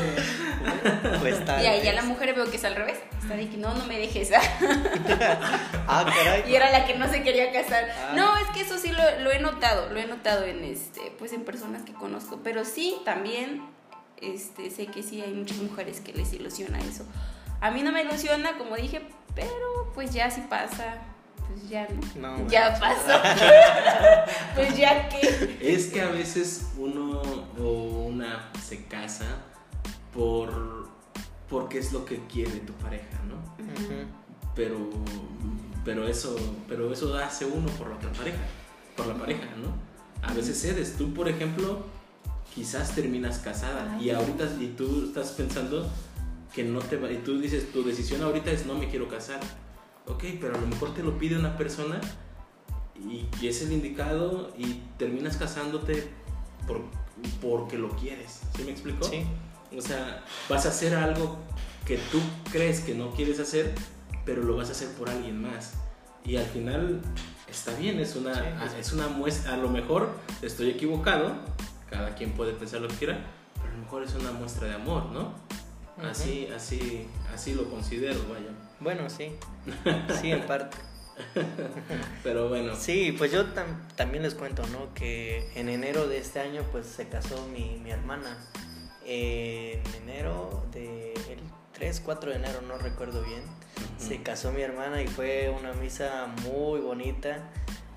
Pues 1.21 1.37
y 1.47 1.65
ahí 1.65 1.83
ya 1.83 1.93
la 1.93 2.01
mujer 2.01 2.33
veo 2.33 2.49
que 2.49 2.57
es 2.57 2.65
al 2.65 2.75
revés. 2.75 2.97
Está 3.21 3.35
de 3.35 3.49
que 3.49 3.57
no, 3.57 3.73
no 3.73 3.85
me 3.85 3.97
dejes. 3.97 4.31
ah, 5.87 6.05
caray. 6.05 6.43
Y 6.49 6.55
era 6.55 6.71
la 6.71 6.85
que 6.85 6.95
no 6.95 7.07
se 7.09 7.23
quería 7.23 7.51
casar. 7.51 7.85
Ah. 7.89 8.13
No, 8.15 8.37
es 8.37 8.47
que 8.53 8.61
eso 8.61 8.77
sí 8.77 8.91
lo, 8.91 9.19
lo 9.23 9.31
he 9.31 9.39
notado, 9.39 9.89
lo 9.89 9.99
he 9.99 10.05
notado 10.05 10.43
en 10.45 10.63
este, 10.63 11.13
pues 11.17 11.33
en 11.33 11.43
personas 11.43 11.83
que 11.83 11.93
conozco. 11.93 12.39
Pero 12.43 12.65
sí, 12.65 12.97
también 13.05 13.74
este, 14.21 14.69
sé 14.69 14.87
que 14.87 15.03
sí 15.03 15.21
hay 15.21 15.33
muchas 15.33 15.57
mujeres 15.57 15.99
que 15.99 16.13
les 16.13 16.33
ilusiona 16.33 16.79
eso. 16.79 17.05
A 17.61 17.71
mí 17.71 17.81
no 17.83 17.91
me 17.91 18.03
ilusiona, 18.03 18.57
como 18.57 18.75
dije, 18.75 19.01
pero 19.33 19.91
pues 19.93 20.13
ya 20.13 20.29
si 20.29 20.41
pasa, 20.41 20.97
pues 21.47 21.69
ya 21.69 21.87
no. 22.15 22.47
ya 22.49 22.77
pasó. 22.79 23.19
pues 24.55 24.77
ya 24.77 25.09
que. 25.09 25.57
Es 25.61 25.87
que 25.87 26.01
a 26.01 26.09
veces 26.09 26.67
uno 26.77 27.21
o 27.59 28.05
una 28.07 28.51
se 28.61 28.85
casa 28.85 29.25
por 30.13 30.89
porque 31.49 31.77
es 31.77 31.93
lo 31.93 32.05
que 32.05 32.25
quiere 32.27 32.59
tu 32.59 32.73
pareja, 32.73 33.19
¿no? 33.27 33.35
Pero 34.55 34.89
pero 35.83 36.07
eso 36.07 36.35
pero 36.67 36.91
eso 36.91 37.15
hace 37.17 37.45
uno 37.45 37.67
por 37.71 37.89
la 37.89 37.95
otra 37.97 38.11
pareja, 38.11 38.39
por 38.95 39.07
la 39.07 39.15
pareja, 39.15 39.47
¿no? 39.57 39.73
A 40.27 40.33
veces 40.33 40.59
cedes. 40.59 40.97
Tú, 40.97 41.13
por 41.13 41.29
ejemplo, 41.29 41.85
quizás 42.55 42.95
terminas 42.95 43.39
casada. 43.39 43.97
Y 44.01 44.09
ahorita 44.09 44.45
y 44.59 44.67
tú 44.77 45.03
estás 45.07 45.31
pensando 45.33 45.87
que 46.55 46.63
no 46.63 46.79
te 46.79 46.95
va 46.95 47.11
y 47.11 47.17
tú 47.17 47.37
dices 47.37 47.71
tu 47.73 47.83
decisión 47.83 48.23
ahorita 48.23 48.49
es 48.49 48.65
no 48.65 48.75
me 48.75 48.87
quiero 48.87 49.09
casar 49.09 49.41
ok 50.07 50.23
pero 50.39 50.55
a 50.55 50.61
lo 50.61 50.67
mejor 50.67 50.93
te 50.93 51.03
lo 51.03 51.17
pide 51.17 51.37
una 51.37 51.57
persona 51.57 51.99
y, 52.97 53.27
es 53.45 53.61
el 53.61 53.73
indicado 53.73 54.53
y 54.57 54.81
terminas 54.97 55.35
casándote 55.35 56.07
por, 56.65 56.81
porque 57.41 57.77
lo 57.77 57.89
quieres. 57.89 58.39
¿sí 58.55 58.63
me 58.63 58.71
explico? 58.71 59.03
sí. 59.03 59.25
O 59.77 59.81
sea 59.81 60.23
vas 60.47 60.65
a 60.65 60.69
hacer 60.69 60.95
algo 60.95 61.37
que 61.85 61.97
tú 62.09 62.21
crees 62.51 62.79
que 62.79 62.95
no 62.95 63.11
quieres 63.11 63.41
hacer 63.41 63.75
pero 64.25 64.41
lo 64.41 64.55
vas 64.55 64.69
a 64.69 64.71
hacer 64.71 64.87
por 64.93 65.09
alguien 65.09 65.41
más. 65.41 65.73
Y 66.23 66.37
al 66.37 66.45
final 66.45 67.01
está 67.49 67.73
bien 67.75 67.99
es 67.99 68.15
una 68.15 68.33
es 68.79 68.93
una 68.93 69.09
muestra 69.09 69.55
a 69.55 69.57
lo 69.57 69.67
mejor 69.67 70.09
estoy 70.41 70.69
equivocado 70.69 71.35
cada 71.95 72.13
quien 72.15 72.31
puede 72.33 72.53
pensar 72.53 72.81
lo 72.81 72.87
que 72.89 72.95
quiera, 72.95 73.19
pero 73.55 73.69
a 73.69 73.71
lo 73.71 73.77
mejor 73.77 74.03
es 74.03 74.13
una 74.15 74.31
muestra 74.31 74.67
de 74.67 74.75
amor, 74.75 75.05
¿no? 75.05 75.33
Así, 76.03 76.47
así, 76.53 77.07
así 77.33 77.53
lo 77.53 77.69
considero, 77.69 78.19
vaya. 78.29 78.49
Bueno, 78.81 79.09
sí, 79.09 79.31
sí, 80.21 80.31
en 80.31 80.41
parte. 80.45 80.77
pero 82.23 82.49
bueno. 82.49 82.75
Sí, 82.75 83.15
pues 83.17 83.31
yo 83.31 83.45
también 83.95 84.23
les 84.23 84.35
cuento, 84.35 84.67
¿no? 84.67 84.93
Que 84.93 85.49
en 85.55 85.69
enero 85.69 86.09
de 86.09 86.17
este 86.17 86.41
año, 86.41 86.63
pues 86.73 86.85
se 86.85 87.07
casó 87.07 87.47
mi, 87.47 87.79
mi 87.81 87.91
hermana. 87.91 88.37
en 89.05 89.81
enero 90.03 90.65
de 90.73 91.13
el 91.13 91.39
3, 91.73 92.01
4 92.03 92.31
de 92.31 92.35
enero, 92.35 92.61
no 92.61 92.77
recuerdo 92.77 93.23
bien, 93.23 93.41
se 93.97 94.21
casó 94.21 94.51
mi 94.51 94.61
hermana 94.61 95.01
y 95.01 95.07
fue 95.07 95.49
una 95.49 95.71
misa 95.73 96.27
muy 96.43 96.81
bonita 96.81 97.49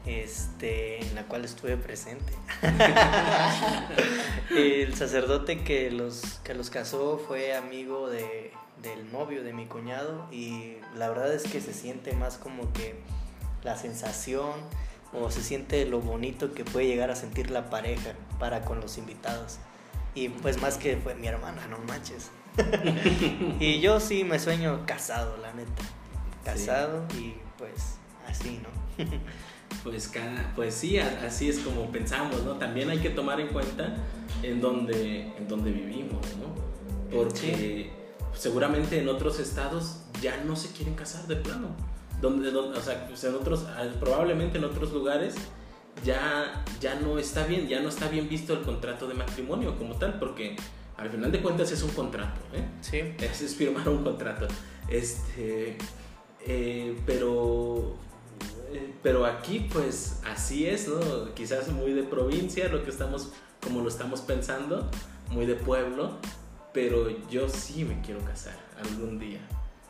este, 0.09 1.05
en 1.05 1.15
la 1.15 1.25
cual 1.25 1.45
estuve 1.45 1.77
presente. 1.77 2.33
el 4.57 4.95
sacerdote 4.95 5.63
que 5.63 5.91
los, 5.91 6.41
que 6.45 6.55
los 6.55 6.71
casó 6.71 7.19
fue 7.19 7.55
amigo 7.55 8.09
de, 8.09 8.53
del 8.83 9.13
novio 9.13 9.45
de 9.45 9.53
mi 9.53 9.67
cuñado 9.67 10.27
y 10.33 10.77
la 10.97 11.09
verdad 11.09 11.33
es 11.35 11.45
que 11.45 11.61
se 11.61 11.75
siente 11.75 12.15
más 12.15 12.39
como 12.39 12.73
que 12.73 12.97
la 13.63 13.77
sensación 13.77 14.53
o 15.13 15.31
se 15.31 15.43
siente 15.43 15.85
lo 15.87 16.01
bonito 16.01 16.55
que 16.55 16.65
puede 16.65 16.87
llegar 16.87 17.11
a 17.11 17.17
sentir 17.17 17.51
la 17.51 17.71
pareja 17.71 18.13
para 18.39 18.63
con 18.63 18.81
los 18.81 18.99
invitados. 18.99 19.59
Y 20.15 20.31
pues 20.31 20.61
más 20.61 20.79
que 20.79 20.97
fue 20.97 21.15
mi 21.15 21.27
hermana, 21.27 21.67
no 21.69 21.79
manches. 21.79 22.31
y 23.61 23.81
yo 23.81 24.01
sí 24.01 24.25
me 24.25 24.39
sueño 24.39 24.85
casado, 24.87 25.37
la 25.37 25.53
neta. 25.53 25.83
Casado 26.45 27.07
y 27.19 27.35
pues 27.59 27.99
así, 28.27 28.61
¿no? 28.63 29.05
Pues, 29.83 30.13
pues 30.55 30.75
sí, 30.75 30.99
así 30.99 31.49
es 31.49 31.61
como 31.61 31.91
pensamos, 31.91 32.43
¿no? 32.45 32.53
También 32.55 32.91
hay 32.91 32.99
que 32.99 33.11
tomar 33.11 33.41
en 33.41 33.49
cuenta 33.49 33.95
en 34.43 34.61
dónde, 34.61 35.33
en 35.37 35.49
dónde 35.49 35.71
vivimos, 35.71 36.25
¿no? 36.37 36.55
Porque 37.15 37.91
seguramente 38.35 39.01
en 39.01 39.09
otros 39.09 39.41
estados 39.41 40.01
ya 40.21 40.43
no 40.45 40.57
se 40.57 40.73
quieren 40.73 40.95
casar 40.95 41.27
de 41.27 41.37
plano. 41.37 41.69
Donde, 42.21 42.49
o 42.49 42.81
sea, 42.81 43.07
pues 43.07 43.23
en 43.25 43.35
otros, 43.35 43.65
probablemente 44.01 44.59
en 44.59 44.65
otros 44.65 44.93
lugares 44.93 45.37
ya, 46.05 46.65
ya 46.81 46.97
no 46.97 47.19
está 47.19 47.47
bien, 47.47 47.69
ya 47.69 47.81
no 47.81 47.89
está 47.89 48.09
bien 48.09 48.29
visto 48.29 48.53
el 48.53 48.63
contrato 48.63 49.07
de 49.07 49.15
matrimonio 49.15 49.77
como 49.79 49.95
tal, 49.95 50.19
porque 50.19 50.57
al 50.97 51.11
final 51.11 51.31
de 51.31 51.41
cuentas 51.41 51.71
es 51.71 51.83
un 51.83 51.91
contrato, 51.91 52.41
¿eh? 52.53 52.65
Sí. 52.81 52.99
Es, 53.19 53.55
firmar 53.55 53.89
un 53.89 54.03
contrato. 54.03 54.49
Este, 54.89 55.79
eh, 56.45 56.99
pero 57.07 57.97
pero 59.03 59.27
aquí 59.27 59.69
pues 59.73 60.21
así 60.27 60.67
es, 60.67 60.89
¿no? 60.89 61.35
Quizás 61.35 61.69
muy 61.69 61.93
de 61.93 62.03
provincia 62.03 62.69
lo 62.69 62.85
que 62.85 62.91
estamos, 62.91 63.33
como 63.63 63.81
lo 63.81 63.89
estamos 63.89 64.21
pensando, 64.21 64.91
muy 65.31 65.47
de 65.47 65.55
pueblo, 65.55 66.19
pero 66.73 67.09
yo 67.29 67.49
sí 67.49 67.85
me 67.85 68.01
quiero 68.01 68.21
casar 68.21 68.57
algún 68.83 69.19
día. 69.19 69.41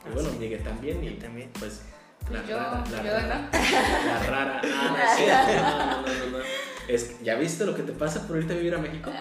Y 0.08 0.14
bueno, 0.14 0.30
ah, 0.32 0.36
Miguel 0.38 0.62
también 0.62 1.02
y 1.04 1.10
también. 1.12 1.50
Pues 1.58 1.82
la 2.30 2.42
rara, 2.42 2.84
la 2.90 3.02
rara, 3.02 3.50
la 4.06 4.18
rara. 4.26 4.60
Ah, 4.64 6.02
no, 6.06 6.12
no, 6.12 6.38
no, 6.38 6.44
Es, 6.88 7.22
¿Ya 7.22 7.36
viste 7.36 7.64
lo 7.64 7.74
que 7.74 7.82
te 7.82 7.92
pasa 7.92 8.26
por 8.26 8.36
irte 8.36 8.52
a 8.52 8.56
vivir 8.56 8.74
a 8.74 8.78
México? 8.78 9.10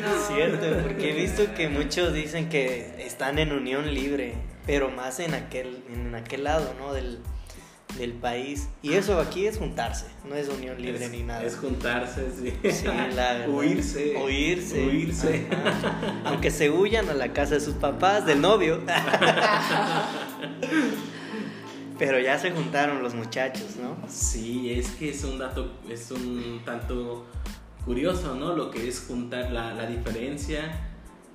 no. 0.00 0.26
Cierto, 0.26 0.82
porque 0.82 1.10
he 1.10 1.14
visto 1.14 1.54
que 1.54 1.68
muchos 1.68 2.12
dicen 2.12 2.48
que 2.48 3.06
están 3.06 3.38
en 3.38 3.52
unión 3.52 3.92
libre, 3.94 4.34
pero 4.66 4.90
más 4.90 5.20
en 5.20 5.34
aquel, 5.34 5.82
en 5.92 6.14
aquel 6.14 6.44
lado, 6.44 6.74
¿no? 6.78 6.92
Del, 6.92 7.20
del 7.98 8.12
país. 8.12 8.68
Y 8.82 8.94
eso 8.94 9.20
aquí 9.20 9.46
es 9.46 9.58
juntarse, 9.58 10.06
no 10.28 10.34
es 10.34 10.48
unión 10.48 10.82
libre 10.82 11.08
ni 11.08 11.22
nada. 11.22 11.44
Es 11.44 11.56
juntarse, 11.56 12.26
sí. 12.30 12.52
sí 12.70 12.86
la 12.86 13.46
huirse. 13.48 14.16
Huirse. 14.16 14.86
Huirse. 14.86 15.46
Aunque 16.24 16.50
se 16.50 16.70
huyan 16.70 17.08
a 17.08 17.14
la 17.14 17.32
casa 17.32 17.54
de 17.54 17.60
sus 17.60 17.74
papás, 17.74 18.26
del 18.26 18.40
novio. 18.40 18.80
Pero 21.98 22.20
ya 22.20 22.38
se 22.38 22.50
juntaron 22.50 23.02
los 23.02 23.14
muchachos, 23.14 23.76
¿no? 23.76 23.96
Sí, 24.08 24.70
es 24.70 24.90
que 24.90 25.08
es 25.10 25.24
un 25.24 25.38
dato, 25.38 25.78
es 25.88 26.10
un 26.10 26.60
tanto 26.62 27.24
curioso, 27.86 28.34
¿no? 28.34 28.54
Lo 28.54 28.70
que 28.70 28.86
es 28.86 29.02
juntar 29.06 29.50
la, 29.50 29.72
la 29.72 29.86
diferencia 29.86 30.85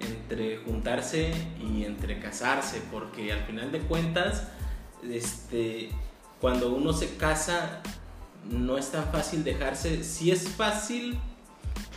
entre 0.02 0.58
juntarse 0.58 1.32
y 1.62 1.86
entre 1.86 2.20
casarse, 2.20 2.82
porque 2.92 3.32
al 3.32 3.46
final 3.46 3.72
de 3.72 3.80
cuentas, 3.80 4.48
este, 5.10 5.90
cuando 6.40 6.74
uno 6.74 6.94
se 6.94 7.16
casa 7.18 7.82
no 8.50 8.78
es 8.78 8.90
tan 8.90 9.12
fácil 9.12 9.44
dejarse, 9.44 10.04
sí 10.04 10.32
es 10.32 10.50
fácil, 10.50 11.20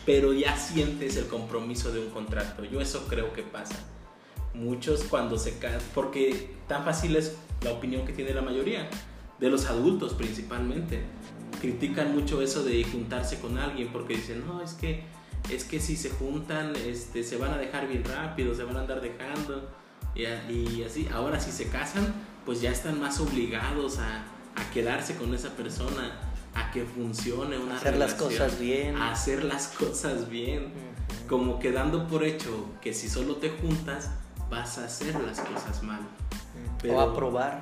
pero 0.05 0.33
ya 0.33 0.57
sientes 0.57 1.17
el 1.17 1.27
compromiso 1.27 1.93
de 1.93 2.01
un 2.01 2.11
contrato. 2.11 2.65
Yo 2.65 2.81
eso 2.81 3.07
creo 3.09 3.33
que 3.33 3.43
pasa. 3.43 3.77
Muchos 4.53 5.05
cuando 5.05 5.39
se 5.39 5.59
casan, 5.59 5.81
porque 5.95 6.55
tan 6.69 6.85
fácil 6.85 7.17
es 7.17 7.37
la 7.63 7.73
opinión 7.73 8.07
que 8.07 8.13
tiene 8.13 8.35
la 8.35 8.43
mayoría, 8.43 8.89
de 9.41 9.51
los 9.51 9.67
adultos 9.67 10.15
principalmente. 10.15 11.03
Critican 11.61 12.15
mucho 12.15 12.43
eso 12.43 12.63
de 12.63 12.85
juntarse 12.85 13.41
con 13.41 13.59
alguien 13.59 13.89
porque 13.89 14.15
dicen, 14.17 14.47
no, 14.47 14.63
es 14.63 14.75
que, 14.75 15.05
es 15.51 15.65
que 15.65 15.81
si 15.81 15.97
se 15.97 16.11
juntan 16.11 16.75
este, 16.77 17.23
se 17.23 17.37
van 17.37 17.53
a 17.53 17.59
dejar 17.59 17.87
bien 17.89 18.05
rápido, 18.05 18.55
se 18.55 18.65
van 18.65 18.77
a 18.77 18.81
andar 18.81 19.01
dejando. 19.01 19.69
Y, 20.15 20.23
y 20.53 20.85
así, 20.85 21.09
ahora 21.13 21.41
si 21.41 21.51
se 21.51 21.69
casan, 21.69 22.15
pues 22.45 22.61
ya 22.61 22.71
están 22.71 23.01
más 23.01 23.21
obligados 23.21 23.99
a, 23.99 24.25
a 24.57 24.71
quedarse 24.73 25.17
con 25.17 25.35
esa 25.35 25.51
persona, 25.51 26.21
a 26.55 26.71
que 26.71 26.85
funcione 26.85 27.59
una 27.59 27.77
hacer 27.77 27.97
las 27.97 28.15
cosas 28.15 28.59
bien. 28.59 28.97
A 28.97 29.13
hacer 29.13 29.45
las 29.45 29.69
cosas 29.69 30.29
bien. 30.29 30.73
Como 31.29 31.59
quedando 31.59 32.07
por 32.07 32.25
hecho 32.25 32.71
que 32.81 32.95
si 32.95 33.09
solo 33.09 33.37
te 33.37 33.51
juntas, 33.51 34.11
vas 34.51 34.79
a 34.79 34.85
hacer 34.85 35.15
las 35.21 35.41
cosas 35.41 35.83
mal. 35.83 36.01
o 36.89 37.01
a 37.01 37.15
probar. 37.15 37.61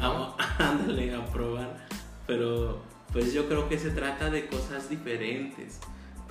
Ah, 0.00 0.36
ándale, 0.58 1.14
a 1.14 1.24
probar. 1.26 1.86
Pero 2.26 2.80
pues 3.12 3.32
yo 3.32 3.48
creo 3.48 3.68
que 3.68 3.78
se 3.78 3.90
trata 3.90 4.30
de 4.30 4.46
cosas 4.46 4.88
diferentes. 4.88 5.78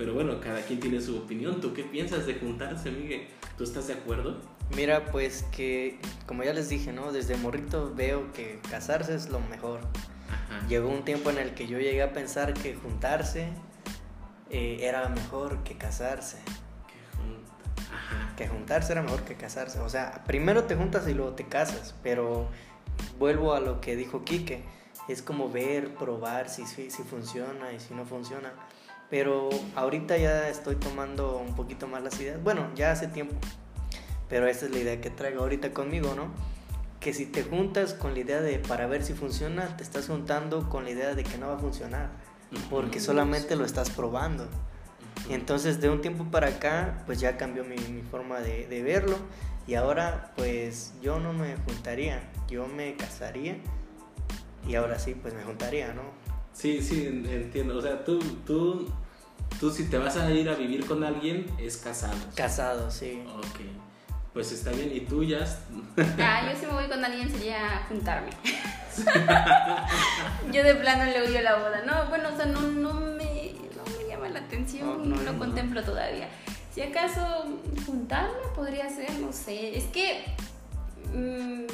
Pero 0.01 0.15
bueno, 0.15 0.41
cada 0.41 0.63
quien 0.63 0.79
tiene 0.79 0.99
su 0.99 1.15
opinión. 1.15 1.61
¿Tú 1.61 1.75
qué 1.75 1.83
piensas 1.83 2.25
de 2.25 2.33
juntarse, 2.33 2.89
Miguel? 2.89 3.27
¿Tú 3.55 3.63
estás 3.63 3.85
de 3.85 3.93
acuerdo? 3.93 4.41
Mira, 4.75 5.05
pues 5.11 5.45
que, 5.51 5.99
como 6.25 6.43
ya 6.43 6.53
les 6.53 6.69
dije, 6.69 6.91
¿no? 6.91 7.11
Desde 7.11 7.37
morrito 7.37 7.93
veo 7.93 8.33
que 8.33 8.59
casarse 8.67 9.13
es 9.13 9.29
lo 9.29 9.39
mejor. 9.41 9.81
Llegó 10.67 10.89
un 10.89 11.05
tiempo 11.05 11.29
en 11.29 11.37
el 11.37 11.53
que 11.53 11.67
yo 11.67 11.77
llegué 11.77 12.01
a 12.01 12.13
pensar 12.13 12.55
que 12.55 12.73
juntarse 12.73 13.49
eh, 14.49 14.79
era 14.81 15.07
mejor 15.07 15.63
que 15.63 15.77
casarse. 15.77 16.39
Que 18.35 18.47
juntarse 18.47 18.93
era 18.93 19.03
mejor 19.03 19.21
que 19.21 19.35
casarse. 19.35 19.81
O 19.81 19.89
sea, 19.89 20.23
primero 20.25 20.63
te 20.63 20.75
juntas 20.75 21.07
y 21.07 21.13
luego 21.13 21.33
te 21.33 21.45
casas. 21.45 21.93
Pero 22.01 22.47
vuelvo 23.19 23.53
a 23.53 23.59
lo 23.59 23.81
que 23.81 23.95
dijo 23.95 24.25
Quique. 24.25 24.63
Es 25.07 25.21
como 25.21 25.51
ver, 25.51 25.93
probar 25.93 26.49
si, 26.49 26.65
si, 26.65 26.89
si 26.89 27.03
funciona 27.03 27.71
y 27.71 27.79
si 27.79 27.93
no 27.93 28.03
funciona. 28.03 28.51
Pero 29.11 29.49
ahorita 29.75 30.17
ya 30.17 30.49
estoy 30.49 30.77
tomando 30.77 31.37
un 31.37 31.53
poquito 31.53 31.87
más 31.87 32.01
las 32.01 32.19
ideas. 32.19 32.41
Bueno, 32.41 32.71
ya 32.73 32.91
hace 32.91 33.07
tiempo 33.07 33.35
pero 34.31 34.47
esa 34.47 34.65
es 34.65 34.71
la 34.71 34.79
idea 34.79 35.01
que 35.01 35.09
traigo 35.09 35.41
ahorita 35.41 35.73
conmigo, 35.73 36.13
¿no? 36.15 36.31
Que 37.01 37.13
si 37.13 37.25
te 37.25 37.43
juntas 37.43 37.93
con 37.93 38.13
la 38.13 38.21
idea 38.21 38.39
de 38.39 38.59
para 38.59 38.87
ver 38.87 39.03
si 39.03 39.13
funciona, 39.13 39.75
te 39.75 39.83
estás 39.83 40.07
juntando 40.07 40.69
con 40.69 40.85
la 40.85 40.91
idea 40.91 41.15
de 41.15 41.25
que 41.25 41.37
no 41.37 41.49
va 41.49 41.55
a 41.55 41.59
funcionar, 41.59 42.11
porque 42.69 43.01
solamente 43.01 43.57
lo 43.57 43.65
estás 43.65 43.89
probando. 43.89 44.47
Entonces 45.29 45.81
de 45.81 45.89
un 45.89 45.99
tiempo 45.99 46.23
para 46.31 46.47
acá, 46.47 47.03
pues 47.05 47.19
ya 47.19 47.35
cambió 47.35 47.65
mi, 47.65 47.75
mi 47.75 48.03
forma 48.03 48.39
de, 48.39 48.67
de, 48.67 48.81
verlo 48.83 49.17
y 49.67 49.75
ahora 49.75 50.31
pues 50.37 50.93
yo 51.01 51.19
no 51.19 51.33
me 51.33 51.57
juntaría, 51.57 52.31
yo 52.47 52.67
me 52.67 52.95
casaría 52.95 53.57
y 54.65 54.75
ahora 54.75 54.97
sí 54.97 55.13
pues 55.13 55.33
me 55.33 55.43
juntaría, 55.43 55.93
¿no? 55.93 56.03
Sí, 56.53 56.81
sí, 56.81 57.05
entiendo. 57.05 57.77
O 57.77 57.81
sea, 57.81 58.05
tú, 58.05 58.19
tú, 58.45 58.87
tú 59.61 59.69
si 59.69 59.83
te 59.83 59.99
vas 59.99 60.17
a 60.17 60.31
ir 60.31 60.49
a 60.49 60.55
vivir 60.55 60.87
con 60.87 61.03
alguien, 61.03 61.45
es 61.59 61.77
casado. 61.77 62.17
Casado, 62.35 62.89
sí. 62.89 63.23
Ok. 63.37 63.59
Pues 64.33 64.51
está 64.51 64.71
bien, 64.71 64.91
¿y 64.91 65.01
tú 65.01 65.23
ya? 65.23 65.45
Ah, 66.17 66.49
yo 66.51 66.59
si 66.59 66.65
me 66.65 66.73
voy 66.73 66.87
con 66.87 67.05
alguien 67.05 67.29
sería 67.29 67.85
juntarme. 67.87 68.31
yo 70.51 70.63
de 70.63 70.73
plano 70.75 71.05
le 71.05 71.21
odio 71.21 71.41
la 71.43 71.57
boda. 71.57 71.83
No, 71.85 72.09
bueno, 72.09 72.29
o 72.33 72.35
sea, 72.35 72.47
no, 72.47 72.59
no, 72.61 72.93
me, 72.93 73.53
no 73.75 73.97
me 73.99 74.07
llama 74.09 74.29
la 74.29 74.39
atención, 74.39 75.07
no, 75.07 75.15
lo 75.17 75.37
contemplo 75.37 75.83
todavía. 75.83 76.27
Si 76.73 76.81
acaso 76.81 77.45
juntarme 77.85 78.39
podría 78.55 78.89
ser, 78.89 79.13
no 79.19 79.31
sé, 79.31 79.77
es 79.77 79.83
que, 79.85 80.23
mm, 81.13 81.65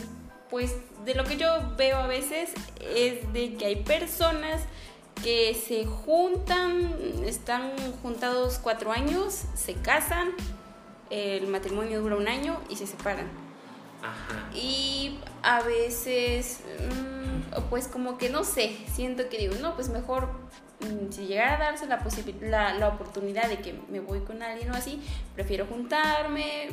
pues 0.50 0.76
de 1.06 1.16
lo 1.16 1.24
que 1.24 1.38
yo 1.38 1.74
veo 1.78 2.00
a 2.00 2.08
veces 2.08 2.50
es 2.82 3.32
de 3.32 3.54
que 3.56 3.66
hay 3.66 3.76
personas 3.78 4.64
que 5.24 5.54
se 5.54 5.86
juntan, 5.86 6.94
están 7.26 7.72
juntados 8.02 8.60
cuatro 8.60 8.92
años, 8.92 9.44
se 9.56 9.74
casan, 9.74 10.30
el 11.10 11.48
matrimonio 11.48 12.02
dura 12.02 12.16
un 12.16 12.28
año 12.28 12.60
y 12.70 12.76
se 12.76 12.88
separan. 12.88 13.28
Ajá. 14.02 14.50
Y 14.54 15.20
a 15.42 15.62
veces, 15.62 16.62
mm, 16.80 17.62
pues 17.70 17.88
como 17.88 18.18
que 18.18 18.30
no 18.30 18.44
sé, 18.44 18.78
siento 18.94 19.30
que 19.30 19.38
digo, 19.38 19.56
no, 19.62 19.76
pues 19.76 19.90
mejor 19.90 20.30
mm, 20.82 21.12
si 21.12 21.26
llegara 21.26 21.56
a 21.56 21.60
darse 21.60 21.88
la, 21.88 22.04
la, 22.42 22.74
la 22.74 22.88
oportunidad 22.90 23.50
de 23.50 23.60
que 23.60 23.80
me 23.90 24.00
voy 24.00 24.20
con 24.22 24.44
alguien 24.44 24.72
o 24.72 24.76
así, 24.76 25.02
prefiero 25.36 25.66
juntarme, 25.66 26.70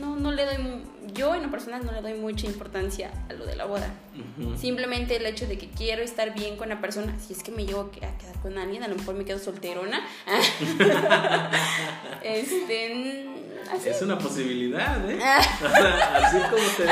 no, 0.00 0.16
no 0.16 0.32
le 0.32 0.44
doy, 0.44 0.56
yo 1.14 1.34
en 1.34 1.42
lo 1.42 1.50
personal 1.50 1.84
no 1.84 1.92
le 1.92 2.00
doy 2.00 2.14
mucha 2.14 2.46
importancia 2.46 3.10
a 3.28 3.32
lo 3.32 3.46
de 3.46 3.56
la 3.56 3.64
boda. 3.64 3.90
Simplemente 4.56 5.16
el 5.16 5.26
hecho 5.26 5.46
de 5.46 5.58
que 5.58 5.68
quiero 5.68 6.02
estar 6.02 6.34
bien 6.34 6.56
con 6.56 6.68
la 6.68 6.80
persona, 6.80 7.16
si 7.18 7.32
es 7.32 7.42
que 7.42 7.52
me 7.52 7.64
llevo 7.64 7.82
a 7.82 7.90
quedar 7.90 8.34
con 8.42 8.58
alguien, 8.58 8.82
a 8.82 8.88
lo 8.88 8.96
mejor 8.96 9.14
me 9.14 9.24
quedo 9.24 9.38
solterona. 9.38 10.00
este, 12.22 13.26
es 13.84 14.02
una 14.02 14.18
posibilidad, 14.18 15.10
¿eh? 15.10 15.18
así, 15.22 16.38
como 16.50 16.66
te, 16.76 16.88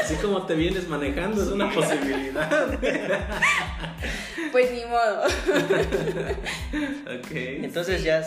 así 0.00 0.14
como 0.16 0.42
te 0.46 0.54
vienes 0.54 0.88
manejando, 0.88 1.42
es 1.42 1.48
una 1.48 1.70
posibilidad. 1.70 2.78
pues 4.52 4.72
ni 4.72 4.84
modo. 4.84 5.24
ok. 7.18 7.30
Entonces 7.32 8.02
ya, 8.02 8.22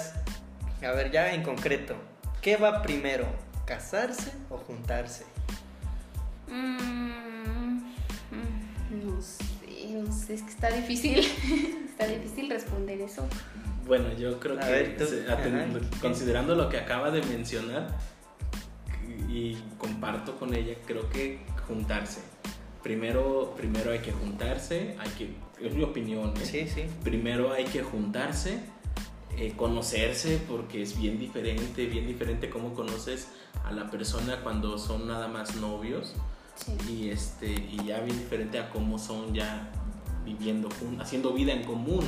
a 0.84 0.91
ver, 0.91 1.12
ya 1.12 1.34
en 1.34 1.43
concreto, 1.43 1.95
¿qué 2.41 2.58
va 2.58 2.82
primero? 2.82 3.50
¿Casarse 3.71 4.34
o 4.49 4.57
juntarse? 4.57 5.23
Mm, 6.49 7.84
no 8.91 9.21
sé, 9.21 9.45
no 9.93 10.12
sé, 10.12 10.34
es 10.34 10.41
que 10.41 10.49
está 10.49 10.69
difícil, 10.69 11.19
está 11.89 12.05
difícil 12.05 12.49
responder 12.49 12.99
eso. 12.99 13.25
Bueno, 13.88 14.12
yo 14.12 14.41
creo 14.41 14.60
que 14.60 14.97
considerando 16.01 16.55
lo 16.55 16.67
que 16.67 16.79
acaba 16.79 17.12
de 17.12 17.21
mencionar 17.21 17.97
y 19.29 19.55
comparto 19.77 20.38
con 20.38 20.53
ella, 20.53 20.75
creo 20.86 21.10
que 21.10 21.39
juntarse. 21.65 22.19
Primero, 22.84 23.53
primero 23.55 23.91
hay 23.91 23.99
que 23.99 24.12
juntarse, 24.12 24.97
hay 24.99 25.10
que, 25.12 25.65
es 25.65 25.73
mi 25.73 25.84
opinión, 25.84 26.34
¿eh? 26.36 26.45
sí, 26.45 26.67
sí. 26.67 26.88
primero 27.05 27.53
hay 27.53 27.63
que 27.63 27.84
juntarse, 27.84 28.60
eh, 29.41 29.54
conocerse, 29.58 30.39
porque 30.47 30.84
es 30.84 30.95
bien 30.99 31.17
diferente, 31.17 31.88
bien 31.88 32.06
diferente 32.06 32.51
cómo 32.51 32.75
conoces 32.75 33.30
a 33.65 33.71
la 33.71 33.89
persona 33.89 34.41
cuando 34.43 34.77
son 34.77 35.08
nada 35.08 35.27
más 35.27 35.56
novios 35.56 36.13
y, 36.88 37.10
este, 37.10 37.47
y 37.47 37.77
ya 37.88 38.01
bien 38.01 38.19
diferente 38.19 38.60
a 38.60 38.69
cómo 38.69 38.99
son 38.99 39.34
ya 39.34 39.71
viviendo, 40.23 40.69
haciendo 40.99 41.34
vida 41.34 41.54
en 41.54 41.63
común 41.63 42.06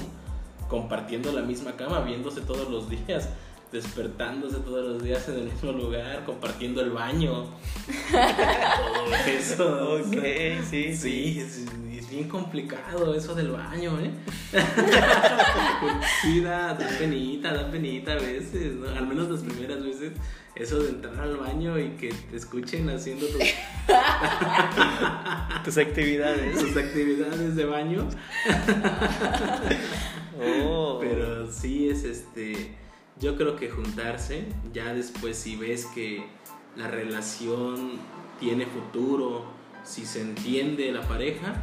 compartiendo 0.67 1.32
la 1.32 1.41
misma 1.41 1.76
cama, 1.76 2.02
viéndose 2.02 2.41
todos 2.41 2.69
los 2.69 2.88
días, 2.88 3.30
despertándose 3.72 4.58
todos 4.58 4.86
los 4.86 5.04
días 5.04 5.28
en 5.28 5.36
el 5.39 5.43
mismo 5.46 5.72
lugar, 5.72 6.26
compartiendo 6.26 6.82
el 6.82 6.91
baño. 6.91 7.46
Todo 8.12 9.15
eso. 9.28 9.96
Ok, 9.96 10.17
sí. 10.69 10.96
Sí, 10.96 11.41
es 12.04 12.10
bien 12.10 12.28
complicado 12.28 13.16
eso 13.16 13.34
del 13.34 13.52
baño, 13.52 13.98
¿eh? 14.00 14.12
sí, 16.22 16.42
da, 16.42 16.78
penita, 17.00 17.54
da 17.54 17.72
penita 17.72 18.13
a 18.13 18.16
veces, 18.16 18.76
¿no? 18.76 18.89
Al 18.89 19.08
menos 19.08 19.30
las 19.30 19.42
primeras 19.42 19.82
veces, 19.84 20.12
eso 20.56 20.84
de 20.84 20.89
entrar 20.89 21.20
al 21.20 21.38
baño 21.38 21.80
y 21.80 21.89
que 21.92 22.10
te 22.10 22.36
escuchen 22.36 22.89
haciendo 22.89 23.26
tus, 23.28 23.42
tus 25.63 25.78
actividades. 25.78 26.60
Tus 26.60 26.76
actividades 26.76 27.56
de 27.56 27.66
baño. 27.66 28.10
oh. 30.66 30.98
Pero 31.00 31.50
sí 31.52 31.89
es 31.89 32.04
este, 32.04 32.76
yo 33.20 33.38
creo 33.38 33.56
que 33.56 33.70
juntarse, 33.70 34.46
ya 34.74 34.94
después 34.94 35.38
si 35.38 35.56
ves 35.56 35.86
que 35.88 36.26
la 36.76 36.88
relación 36.88 38.00
tiene 38.39 38.66
futuro, 38.66 39.46
si 39.84 40.06
se 40.06 40.22
entiende 40.22 40.92
la 40.92 41.02
pareja, 41.02 41.62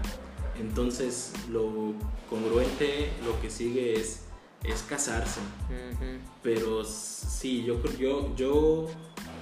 entonces 0.60 1.32
lo 1.50 1.94
congruente, 2.28 3.10
lo 3.24 3.40
que 3.40 3.50
sigue 3.50 3.94
es, 3.94 4.22
es 4.64 4.82
casarse. 4.82 5.40
Pero 6.42 6.84
sí, 6.84 7.64
yo, 7.64 7.82
yo, 7.98 8.34
yo, 8.36 8.86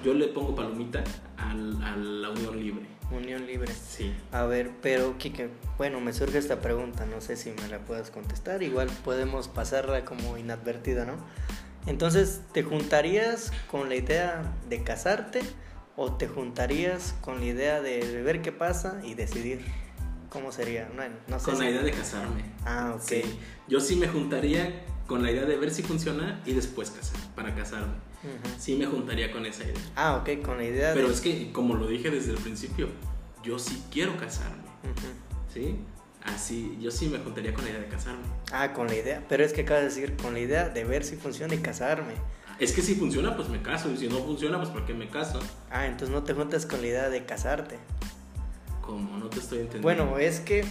yo 0.04 0.14
le 0.14 0.28
pongo 0.28 0.54
palomita 0.54 1.04
a 1.36 1.54
la 1.54 2.30
unión 2.30 2.58
libre. 2.58 2.86
Unión 3.10 3.46
libre. 3.46 3.72
Sí. 3.72 4.14
A 4.32 4.44
ver, 4.44 4.70
pero 4.82 5.16
Kike, 5.16 5.48
bueno, 5.78 6.00
me 6.00 6.12
surge 6.12 6.38
esta 6.38 6.60
pregunta, 6.60 7.06
no 7.06 7.20
sé 7.20 7.36
si 7.36 7.50
me 7.50 7.68
la 7.68 7.78
puedas 7.78 8.10
contestar, 8.10 8.62
igual 8.62 8.88
podemos 9.02 9.48
pasarla 9.48 10.04
como 10.04 10.36
inadvertida, 10.36 11.04
¿no? 11.06 11.14
Entonces, 11.86 12.42
¿te 12.52 12.62
juntarías 12.62 13.50
con 13.70 13.88
la 13.88 13.94
idea 13.94 14.54
de 14.68 14.82
casarte 14.82 15.40
o 15.96 16.12
te 16.12 16.28
juntarías 16.28 17.14
con 17.22 17.40
la 17.40 17.46
idea 17.46 17.80
de 17.80 18.22
ver 18.22 18.42
qué 18.42 18.52
pasa 18.52 19.00
y 19.02 19.14
decidir 19.14 19.64
cómo 20.28 20.52
sería? 20.52 20.88
No, 21.28 21.38
con 21.38 21.58
la 21.58 21.70
idea 21.70 21.82
de 21.82 21.90
casarme. 21.90 22.44
Ah, 22.64 22.94
ok. 22.96 23.24
Yo 23.68 23.80
sí 23.80 23.96
me 23.96 24.08
juntaría 24.08 24.84
con 25.06 25.22
la 25.22 25.30
idea 25.30 25.44
de 25.44 25.56
ver 25.56 25.70
si 25.70 25.82
funciona 25.82 26.40
y 26.44 26.52
después 26.52 26.90
casar, 26.90 27.18
para 27.34 27.54
casarme. 27.54 27.94
Sí 28.58 28.76
me 28.76 28.86
juntaría 28.86 29.32
con 29.32 29.46
esa 29.46 29.64
idea. 29.64 29.80
Ah, 29.96 30.16
ok, 30.16 30.42
con 30.42 30.58
la 30.58 30.64
idea 30.64 30.92
Pero 30.92 31.08
es 31.08 31.20
que, 31.20 31.52
como 31.52 31.74
lo 31.74 31.86
dije 31.86 32.10
desde 32.10 32.32
el 32.32 32.38
principio, 32.38 32.88
yo 33.42 33.58
sí 33.58 33.82
quiero 33.90 34.16
casarme. 34.16 34.64
¿Sí? 35.52 35.76
Así, 36.24 36.76
yo 36.80 36.90
sí 36.90 37.08
me 37.08 37.18
juntaría 37.18 37.54
con 37.54 37.64
la 37.64 37.70
idea 37.70 37.80
de 37.80 37.88
casarme. 37.88 38.24
Ah, 38.52 38.72
con 38.72 38.88
la 38.88 38.96
idea. 38.96 39.24
Pero 39.28 39.44
es 39.44 39.52
que 39.52 39.62
acaba 39.62 39.80
de 39.80 39.86
decir, 39.86 40.16
con 40.16 40.34
la 40.34 40.40
idea 40.40 40.68
de 40.68 40.84
ver 40.84 41.04
si 41.04 41.16
funciona 41.16 41.54
y 41.54 41.58
casarme. 41.58 42.14
Es 42.58 42.72
que 42.72 42.82
si 42.82 42.96
funciona, 42.96 43.36
pues 43.36 43.48
me 43.48 43.62
caso. 43.62 43.90
Y 43.90 43.96
si 43.96 44.08
no 44.08 44.18
funciona, 44.18 44.58
pues 44.58 44.70
¿por 44.70 44.84
qué 44.84 44.92
me 44.92 45.08
caso? 45.08 45.38
Ah, 45.70 45.86
entonces 45.86 46.10
no 46.10 46.24
te 46.24 46.34
juntas 46.34 46.66
con 46.66 46.80
la 46.82 46.88
idea 46.88 47.08
de 47.08 47.24
casarte. 47.24 47.78
¿Cómo? 48.88 49.18
No 49.18 49.28
te 49.28 49.38
estoy 49.40 49.58
entendiendo. 49.58 50.06
Bueno, 50.06 50.18
es 50.18 50.40
que. 50.40 50.64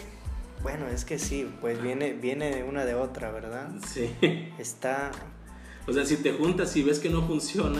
Bueno, 0.63 0.87
es 0.87 1.05
que 1.05 1.19
sí, 1.19 1.47
pues 1.61 1.79
viene, 1.79 2.13
viene 2.13 2.63
una 2.63 2.83
de 2.83 2.95
otra, 2.95 3.31
¿verdad? 3.31 3.69
Sí. 3.87 4.09
Está. 4.57 5.11
O 5.87 5.93
sea, 5.93 6.03
si 6.03 6.17
te 6.17 6.33
juntas 6.33 6.75
y 6.75 6.81
ves 6.81 6.97
que 6.97 7.11
no 7.11 7.21
funciona, 7.27 7.79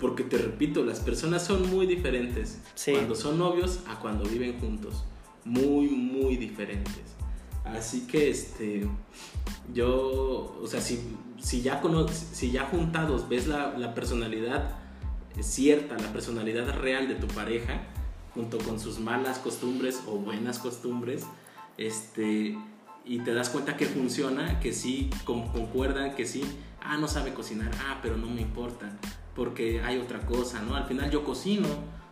porque 0.00 0.24
te 0.24 0.36
repito, 0.36 0.84
las 0.84 0.98
personas 0.98 1.44
son 1.44 1.70
muy 1.70 1.86
diferentes. 1.86 2.60
Sí. 2.74 2.90
Cuando 2.90 3.14
son 3.14 3.38
novios 3.38 3.80
a 3.86 4.00
cuando 4.00 4.28
viven 4.28 4.58
juntos. 4.58 5.04
Muy, 5.44 5.86
muy 5.90 6.36
diferentes. 6.36 7.04
Así 7.64 8.08
que 8.08 8.30
este. 8.30 8.84
Yo. 9.72 10.58
O 10.60 10.66
sea, 10.66 10.80
si 10.80 10.98
si 11.46 11.62
ya, 11.62 11.80
si 12.32 12.50
ya 12.50 12.64
juntados 12.64 13.28
ves 13.28 13.46
la, 13.46 13.94
personalidad 13.94 14.76
cierta, 15.40 15.96
la 15.96 16.12
personalidad 16.12 16.76
real 16.80 17.06
de 17.06 17.14
tu 17.14 17.28
pareja, 17.28 17.82
junto 18.36 18.58
con 18.58 18.78
sus 18.78 19.00
malas 19.00 19.38
costumbres 19.38 20.02
o 20.06 20.18
buenas 20.18 20.60
costumbres, 20.60 21.24
este, 21.78 22.56
y 23.04 23.18
te 23.20 23.34
das 23.34 23.48
cuenta 23.50 23.76
que 23.76 23.86
funciona, 23.86 24.60
que 24.60 24.72
sí 24.72 25.10
concuerdan, 25.24 26.14
que 26.14 26.26
sí, 26.26 26.44
ah, 26.80 26.96
no 26.96 27.08
sabe 27.08 27.34
cocinar, 27.34 27.72
ah, 27.86 27.98
pero 28.02 28.16
no 28.16 28.28
me 28.28 28.42
importa, 28.42 28.96
porque 29.34 29.80
hay 29.80 29.98
otra 29.98 30.20
cosa, 30.20 30.62
¿no? 30.62 30.76
Al 30.76 30.84
final 30.84 31.10
yo 31.10 31.24
cocino, 31.24 31.66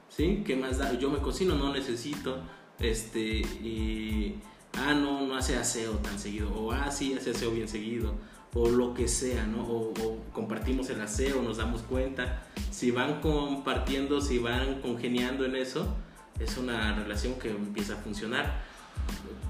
¿sí? 0.08 0.42
¿Qué 0.44 0.56
más 0.56 0.78
da? 0.78 0.98
Yo 0.98 1.10
me 1.10 1.18
cocino, 1.18 1.54
no 1.54 1.72
necesito, 1.72 2.40
este, 2.80 3.20
y, 3.20 4.40
ah, 4.78 4.94
no, 4.94 5.26
no 5.26 5.36
hace 5.36 5.56
aseo 5.56 5.92
tan 5.98 6.18
seguido, 6.18 6.52
o 6.52 6.72
ah, 6.72 6.90
sí, 6.90 7.14
hace 7.14 7.30
aseo 7.30 7.50
bien 7.50 7.68
seguido 7.68 8.14
o 8.54 8.68
lo 8.68 8.94
que 8.94 9.08
sea, 9.08 9.46
¿no? 9.46 9.62
O, 9.62 9.92
compartimos 10.32 10.88
el 10.90 11.00
aseo, 11.00 11.42
nos 11.42 11.56
damos 11.56 11.82
cuenta. 11.82 12.46
Si 12.70 12.90
van 12.90 13.20
compartiendo, 13.20 14.20
si 14.20 14.38
van 14.38 14.80
congeniando 14.80 15.44
en 15.44 15.56
eso, 15.56 15.94
es 16.38 16.56
una 16.56 16.94
relación 16.94 17.34
que 17.34 17.50
empieza 17.50 17.94
a 17.94 17.96
funcionar. 17.96 18.62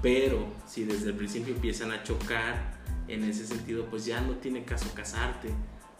Pero 0.01 0.53
si 0.67 0.83
desde 0.83 1.09
el 1.09 1.15
principio 1.15 1.53
empiezan 1.53 1.91
a 1.91 2.03
chocar 2.03 2.75
en 3.07 3.23
ese 3.23 3.45
sentido, 3.45 3.85
pues 3.85 4.05
ya 4.05 4.21
no 4.21 4.33
tiene 4.33 4.65
caso 4.65 4.91
casarte, 4.93 5.49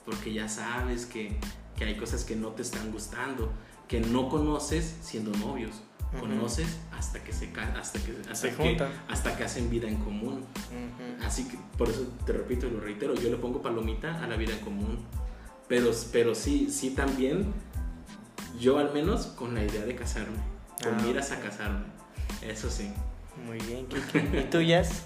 porque 0.05 0.33
ya 0.33 0.47
sabes 0.47 1.05
que, 1.05 1.37
que 1.75 1.85
hay 1.85 1.95
cosas 1.95 2.23
que 2.23 2.35
no 2.35 2.49
te 2.49 2.61
están 2.61 2.91
gustando, 2.91 3.51
que 3.87 3.99
no 3.99 4.29
conoces 4.29 4.97
siendo 5.01 5.31
novios 5.39 5.81
conoces 6.19 6.77
hasta 6.97 7.23
que 7.23 7.33
se 7.33 7.51
hasta 7.55 7.99
que 7.99 8.15
hasta, 8.29 8.49
que, 8.51 8.77
hasta 9.07 9.37
que 9.37 9.43
hacen 9.43 9.69
vida 9.69 9.87
en 9.87 9.97
común. 9.97 10.45
Así 11.23 11.47
que 11.47 11.57
por 11.77 11.89
eso 11.89 12.07
te 12.25 12.33
repito 12.33 12.67
y 12.67 12.71
lo 12.71 12.79
reitero, 12.79 13.15
yo 13.15 13.29
le 13.29 13.37
pongo 13.37 13.61
palomita 13.61 14.23
a 14.23 14.27
la 14.27 14.35
vida 14.35 14.53
en 14.53 14.59
común. 14.59 14.99
Pero, 15.67 15.91
pero 16.11 16.35
sí, 16.35 16.69
sí 16.69 16.91
también, 16.91 17.53
yo 18.59 18.77
al 18.77 18.93
menos 18.93 19.27
con 19.27 19.55
la 19.55 19.63
idea 19.63 19.83
de 19.83 19.95
casarme, 19.95 20.37
con 20.83 20.93
ah, 20.93 21.01
miras 21.03 21.31
a 21.31 21.39
casarme, 21.39 21.85
eso 22.41 22.69
sí. 22.69 22.91
Muy 23.45 23.59
bien, 23.59 23.85
Kiki. 23.87 24.37
¿Y 24.37 24.43
tú, 24.49 24.59
Jess? 24.59 25.03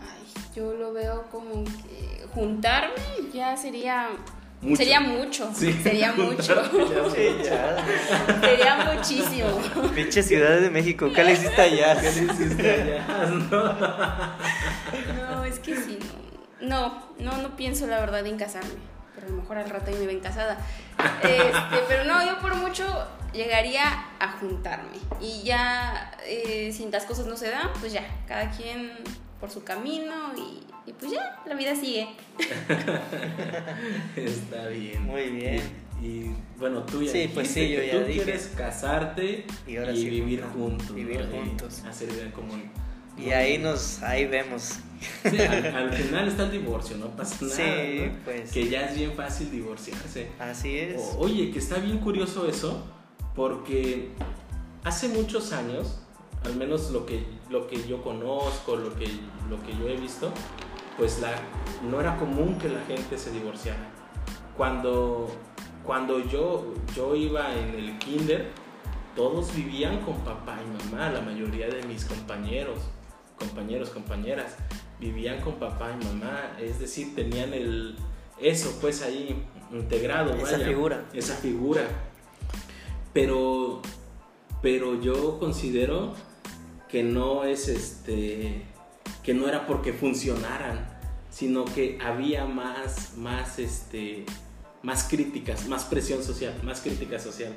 Ay, 0.00 0.24
yo 0.54 0.72
lo 0.74 0.92
veo 0.92 1.24
como 1.30 1.64
que 1.64 2.26
juntarme 2.32 3.02
ya 3.32 3.56
sería 3.56 4.10
Sería 4.76 5.00
mucho. 5.00 5.50
Sería 5.54 6.12
mucho. 6.12 6.54
sería 8.40 8.92
muchísimo. 8.94 9.58
Pinche 9.94 10.22
Ciudad 10.22 10.60
de 10.60 10.68
México, 10.68 11.10
¿qué 11.14 11.24
le 11.24 11.32
hiciste 11.32 11.62
allá? 11.62 11.98
¿Qué 11.98 12.12
le 12.12 12.32
hiciste 12.32 12.70
allá? 12.70 13.06
No. 13.50 15.44
es 15.44 15.58
que 15.60 15.76
sí, 15.76 15.98
no. 16.60 17.08
No, 17.18 17.38
no, 17.38 17.56
pienso 17.56 17.86
la 17.86 18.00
verdad 18.00 18.26
en 18.26 18.36
casarme. 18.36 18.70
Pero 19.14 19.28
a 19.28 19.30
lo 19.30 19.36
mejor 19.36 19.58
al 19.58 19.70
rato 19.70 19.90
ahí 19.90 19.96
me 19.98 20.06
ven 20.06 20.20
casada. 20.20 20.58
Este, 21.22 21.38
pero 21.88 22.04
no, 22.04 22.24
yo 22.24 22.38
por 22.38 22.54
mucho 22.56 22.84
llegaría 23.32 24.06
a 24.18 24.38
juntarme. 24.38 24.98
Y 25.20 25.42
ya, 25.42 26.12
eh, 26.26 26.72
si 26.72 26.88
las 26.90 27.04
cosas 27.04 27.26
no 27.26 27.36
se 27.36 27.50
dan, 27.50 27.70
pues 27.80 27.92
ya, 27.92 28.06
cada 28.26 28.50
quien 28.50 28.92
por 29.40 29.50
su 29.50 29.64
camino 29.64 30.32
y 30.36 30.70
y 30.86 30.92
pues 30.92 31.12
ya, 31.12 31.40
la 31.46 31.54
vida 31.54 31.76
sigue. 31.76 32.08
Está 34.16 34.66
bien. 34.68 35.04
Muy 35.04 35.30
bien. 35.30 35.62
Y, 36.02 36.30
bueno, 36.58 36.82
tú 36.82 37.02
ya 37.02 37.12
sí, 37.12 37.30
pues 37.32 37.48
sí, 37.48 37.68
yo 37.68 37.82
ya 37.82 38.04
tú 38.04 38.12
quieres 38.12 38.52
casarte 38.56 39.44
y, 39.66 39.76
vivir 39.76 40.42
juntos. 40.42 40.94
Vivir 40.94 41.28
juntos. 41.30 41.82
Hacer 41.86 42.10
vida 42.10 42.22
en 42.22 42.30
común. 42.32 42.70
Y 43.16 43.30
ahí 43.30 43.58
nos, 43.58 44.02
ahí 44.02 44.26
vemos. 44.26 44.78
al, 45.24 45.92
final 45.92 46.28
está 46.28 46.44
el 46.44 46.52
divorcio, 46.52 46.96
no 46.96 47.08
pasa 47.10 47.36
nada. 47.42 47.56
Sí, 47.56 48.10
pues. 48.24 48.50
Que 48.50 48.68
ya 48.68 48.86
es 48.86 48.96
bien 48.96 49.12
fácil 49.12 49.50
divorciarse. 49.50 50.28
Así 50.38 50.78
es. 50.78 51.00
oye, 51.18 51.50
que 51.50 51.58
está 51.58 51.76
bien 51.76 51.98
curioso 51.98 52.48
eso, 52.48 52.84
porque 53.40 54.10
hace 54.84 55.08
muchos 55.08 55.54
años, 55.54 55.98
al 56.44 56.56
menos 56.56 56.90
lo 56.90 57.06
que, 57.06 57.24
lo 57.48 57.68
que 57.68 57.82
yo 57.88 58.02
conozco, 58.02 58.76
lo 58.76 58.94
que, 58.94 59.06
lo 59.48 59.62
que 59.62 59.74
yo 59.78 59.88
he 59.88 59.96
visto, 59.96 60.30
pues 60.98 61.22
la, 61.22 61.32
no 61.90 62.02
era 62.02 62.18
común 62.18 62.58
que 62.58 62.68
la 62.68 62.82
gente 62.82 63.16
se 63.16 63.30
divorciara. 63.30 63.80
Cuando, 64.58 65.26
cuando 65.86 66.18
yo, 66.22 66.74
yo 66.94 67.16
iba 67.16 67.54
en 67.54 67.76
el 67.76 67.98
kinder, 67.98 68.50
todos 69.16 69.56
vivían 69.56 70.02
con 70.02 70.18
papá 70.18 70.58
y 70.62 70.90
mamá, 70.90 71.08
la 71.08 71.22
mayoría 71.22 71.68
de 71.68 71.82
mis 71.84 72.04
compañeros, 72.04 72.80
compañeros, 73.38 73.88
compañeras, 73.88 74.54
vivían 74.98 75.40
con 75.40 75.54
papá 75.54 75.96
y 75.98 76.04
mamá, 76.04 76.58
es 76.60 76.78
decir, 76.78 77.14
tenían 77.14 77.54
el, 77.54 77.96
eso 78.38 78.76
pues 78.82 79.00
ahí 79.00 79.42
integrado. 79.72 80.34
Esa 80.34 80.58
figura. 80.58 81.06
Esa 81.14 81.36
figura. 81.36 82.09
Pero, 83.12 83.82
pero 84.62 85.00
yo 85.00 85.38
considero 85.38 86.14
que 86.88 87.02
no 87.02 87.44
es 87.44 87.68
este 87.68 88.66
que 89.22 89.34
no 89.34 89.48
era 89.48 89.66
porque 89.66 89.92
funcionaran, 89.92 90.88
sino 91.30 91.64
que 91.64 91.98
había 92.02 92.46
más, 92.46 93.16
más, 93.16 93.58
este, 93.58 94.24
más 94.82 95.04
críticas, 95.04 95.68
más 95.68 95.84
presión 95.84 96.22
social, 96.22 96.54
más 96.62 96.80
crítica 96.80 97.18
social. 97.18 97.56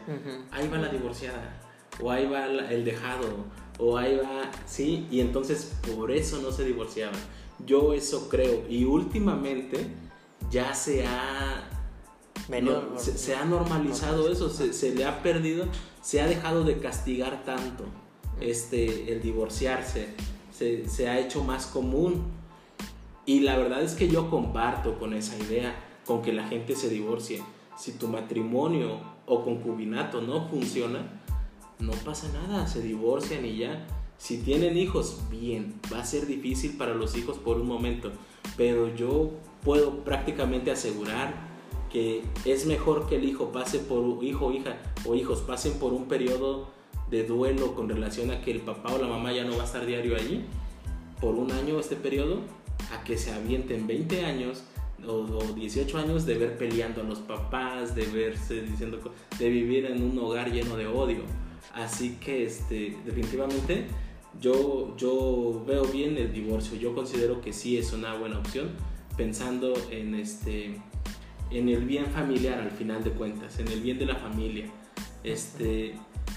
Ahí 0.52 0.68
va 0.68 0.78
la 0.78 0.90
divorciada, 0.90 1.62
o 2.02 2.12
ahí 2.12 2.28
va 2.28 2.46
el 2.46 2.84
dejado, 2.84 3.46
o 3.80 3.98
ahí 3.98 4.18
va, 4.18 4.52
sí, 4.66 5.08
y 5.10 5.22
entonces 5.22 5.74
por 5.96 6.12
eso 6.12 6.42
no 6.42 6.52
se 6.52 6.66
divorciaban. 6.66 7.20
Yo 7.66 7.94
eso 7.94 8.28
creo, 8.30 8.66
y 8.70 8.84
últimamente 8.84 9.88
ya 10.52 10.74
se 10.74 11.06
ha 11.08 11.70
se, 12.98 13.36
ha 13.36 13.46
normalizado 13.46 14.32
eso, 14.32 14.50
se, 14.50 14.74
se, 14.74 14.94
le 14.94 15.06
ha 15.06 15.24
perdido, 15.24 15.66
se 16.02 16.22
ha 16.22 16.28
dejado 16.28 16.64
de 16.64 16.80
castigar 16.80 17.44
tanto 17.44 17.86
este, 18.40 19.14
el 19.14 19.22
divorciarse 19.22 20.10
se, 20.52 20.88
se 20.88 21.10
ha 21.10 21.20
hecho 21.20 21.44
más 21.44 21.66
común. 21.66 22.24
Y 23.26 23.42
la 23.42 23.58
verdad 23.58 23.82
es 23.82 23.96
que 23.96 24.10
yo 24.10 24.30
comparto 24.30 25.00
con 25.00 25.14
esa 25.14 25.38
idea, 25.38 25.76
con 26.06 26.22
que 26.22 26.34
la 26.34 26.48
gente 26.48 26.76
se 26.76 26.90
divorcie. 26.90 27.42
Si 27.78 27.94
tu 27.94 28.08
matrimonio 28.08 29.00
o 29.26 29.44
concubinato 29.44 30.22
no 30.22 30.48
funciona, 30.50 31.22
no 31.80 31.94
pasa 32.06 32.28
nada, 32.34 32.68
se 32.68 32.82
divorcian 32.82 33.46
y 33.46 33.58
ya. 33.58 33.88
Si 34.18 34.38
tienen 34.38 34.78
hijos, 34.78 35.22
bien, 35.30 35.80
va 35.92 36.00
a 36.00 36.06
ser 36.06 36.28
difícil 36.28 36.78
para 36.78 36.94
los 36.94 37.18
hijos 37.18 37.38
por 37.38 37.60
un 37.60 37.68
momento, 37.68 38.12
pero 38.56 38.94
yo 38.94 39.32
puedo 39.64 40.04
prácticamente 40.04 40.72
asegurar 40.72 41.53
que 41.94 42.24
es 42.44 42.66
mejor 42.66 43.08
que 43.08 43.16
el 43.16 43.24
hijo 43.24 43.52
pase 43.52 43.80
por 43.80 44.22
hijo, 44.24 44.52
hija 44.52 44.78
o 45.06 45.14
hijos 45.16 45.42
pasen 45.42 45.74
por 45.74 45.94
un 45.94 46.08
periodo 46.08 46.68
de 47.10 47.24
duelo 47.24 47.76
con 47.76 47.88
relación 47.88 48.32
a 48.32 48.42
que 48.42 48.52
el 48.52 48.62
papá 48.62 48.94
o 48.94 48.98
la 48.98 49.08
mamá 49.08 49.32
ya 49.32 49.46
no 49.46 49.56
va 49.56 49.62
a 49.62 49.66
estar 49.66 49.86
diario 49.86 50.16
allí 50.16 50.42
por 51.22 51.36
un 51.36 51.52
año 51.52 51.80
este 51.80 51.96
periodo 51.96 52.40
a 52.92 53.04
que 53.04 53.16
se 53.18 53.32
avienten 53.32 53.86
20 53.86 54.26
años 54.26 54.64
o, 55.08 55.26
18 55.54 55.98
años 55.98 56.26
de 56.26 56.38
ver 56.38 56.58
peleando 56.58 57.02
a 57.02 57.04
los 57.04 57.20
papás, 57.20 57.94
de 57.96 58.06
verse 58.08 58.62
diciendo, 58.62 59.00
de 59.38 59.50
vivir 59.50 59.86
en 59.86 60.02
un 60.02 60.18
hogar 60.18 60.52
lleno 60.52 60.76
de 60.76 60.88
odio. 60.88 61.22
Así 61.74 62.18
que 62.20 62.46
este, 62.46 62.98
definitivamente 63.06 63.86
yo, 64.40 64.96
yo 64.98 65.64
veo 65.68 65.84
bien 65.86 66.18
el 66.18 66.34
divorcio, 66.34 66.78
yo 66.78 66.96
considero 66.96 67.42
que 67.42 67.54
sí 67.54 67.78
es 67.78 67.94
una 67.94 68.16
buena 68.16 68.40
opción, 68.40 68.72
pensando 69.16 69.74
en, 69.92 70.16
este, 70.16 70.82
en 71.54 71.70
el 71.70 71.86
bien 71.86 72.08
familiar 72.08 72.60
al 72.60 72.72
final 72.72 73.04
de 73.04 73.12
cuentas, 73.12 73.60
en 73.60 73.68
el 73.68 73.82
bien 73.82 74.00
de 74.00 74.06
la 74.06 74.16
familia. 74.16 74.66
Este, 75.24 75.96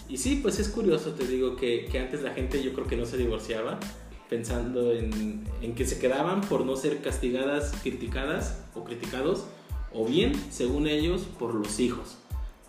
y 0.09 0.17
sí, 0.19 0.41
pues 0.43 0.59
es 0.59 0.69
curioso, 0.69 1.13
te 1.13 1.27
digo, 1.27 1.57
que, 1.57 1.87
que 1.87 1.99
antes 1.99 2.23
la 2.23 2.33
gente 2.33 2.63
yo 2.63 2.73
creo 2.73 2.87
que 2.87 2.97
no 2.97 3.07
se 3.07 3.17
divorciaba, 3.17 3.81
pensando 4.29 4.93
en, 4.93 5.45
en, 5.63 5.75
que 5.75 5.87
se 5.87 5.99
quedaban 5.99 6.41
por 6.43 6.65
no 6.65 6.77
ser 6.77 7.01
castigadas, 7.01 7.73
criticadas 7.83 8.63
o 8.75 8.85
criticados, 8.85 9.47
o 9.93 10.05
bien, 10.05 10.33
según 10.51 10.87
ellos, 10.87 11.23
por 11.39 11.55
los 11.55 11.81
hijos. 11.81 12.19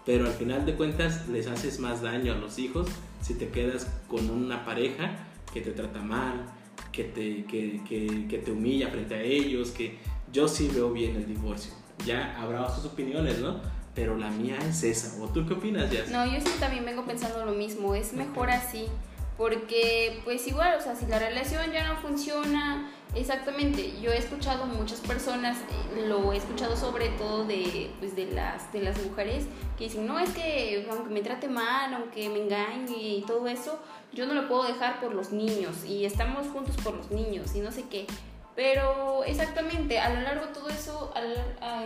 Pero 0.05 0.25
al 0.25 0.33
final 0.33 0.65
de 0.65 0.75
cuentas 0.75 1.27
les 1.27 1.47
haces 1.47 1.79
más 1.79 2.01
daño 2.01 2.33
a 2.33 2.37
los 2.37 2.59
hijos 2.59 2.87
si 3.21 3.33
te 3.33 3.49
quedas 3.49 3.91
con 4.07 4.29
una 4.29 4.63
pareja 4.63 5.27
que 5.53 5.61
te 5.61 5.71
trata 5.71 6.01
mal, 6.01 6.45
que 6.91 7.03
te, 7.03 7.45
que, 7.45 7.81
que, 7.87 8.27
que 8.29 8.37
te 8.37 8.51
humilla 8.51 8.89
frente 8.89 9.15
a 9.15 9.21
ellos, 9.21 9.71
que 9.71 9.97
yo 10.31 10.47
sí 10.47 10.69
veo 10.73 10.91
bien 10.91 11.15
el 11.15 11.27
divorcio. 11.27 11.73
Ya 12.05 12.35
habrá 12.39 12.69
sus 12.69 12.85
opiniones, 12.85 13.39
¿no? 13.39 13.59
Pero 13.95 14.17
la 14.17 14.29
mía 14.29 14.57
es 14.69 14.83
esa. 14.83 15.21
¿O 15.23 15.27
tú 15.27 15.45
qué 15.47 15.53
opinas, 15.53 15.91
ya 15.91 16.05
No, 16.07 16.25
yo 16.25 16.39
sí 16.39 16.55
también 16.59 16.85
vengo 16.85 17.03
pensando 17.05 17.45
lo 17.45 17.53
mismo. 17.53 17.95
Es 17.95 18.13
mejor 18.13 18.51
así. 18.51 18.87
Porque, 19.37 20.19
pues 20.23 20.47
igual, 20.47 20.77
o 20.79 20.81
sea, 20.81 20.95
si 20.95 21.05
la 21.05 21.19
relación 21.19 21.71
ya 21.71 21.87
no 21.87 21.99
funciona, 22.01 22.91
exactamente, 23.13 23.93
yo 24.01 24.11
he 24.11 24.17
escuchado 24.17 24.65
muchas 24.65 24.99
personas, 25.01 25.57
eh, 25.95 26.07
lo 26.07 26.33
he 26.33 26.37
escuchado 26.37 26.75
sobre 26.75 27.09
todo 27.09 27.45
de, 27.45 27.91
pues, 27.99 28.15
de, 28.15 28.31
las, 28.31 28.73
de 28.73 28.81
las 28.81 28.97
mujeres, 29.03 29.45
que 29.77 29.83
dicen, 29.83 30.07
no, 30.07 30.17
es 30.17 30.31
que 30.31 30.87
aunque 30.89 31.13
me 31.13 31.21
trate 31.21 31.47
mal, 31.47 31.93
aunque 31.93 32.29
me 32.29 32.41
engañe 32.41 32.97
y 32.97 33.23
todo 33.27 33.47
eso, 33.47 33.79
yo 34.11 34.25
no 34.25 34.33
lo 34.33 34.47
puedo 34.47 34.63
dejar 34.63 34.99
por 34.99 35.13
los 35.13 35.31
niños 35.31 35.85
y 35.85 36.05
estamos 36.05 36.47
juntos 36.47 36.75
por 36.77 36.95
los 36.95 37.11
niños 37.11 37.55
y 37.55 37.59
no 37.59 37.71
sé 37.71 37.83
qué. 37.89 38.07
Pero 38.57 39.23
exactamente, 39.23 39.99
a 39.99 40.09
lo 40.09 40.21
largo 40.21 40.47
de 40.47 40.51
todo 40.51 40.67
eso, 40.69 41.13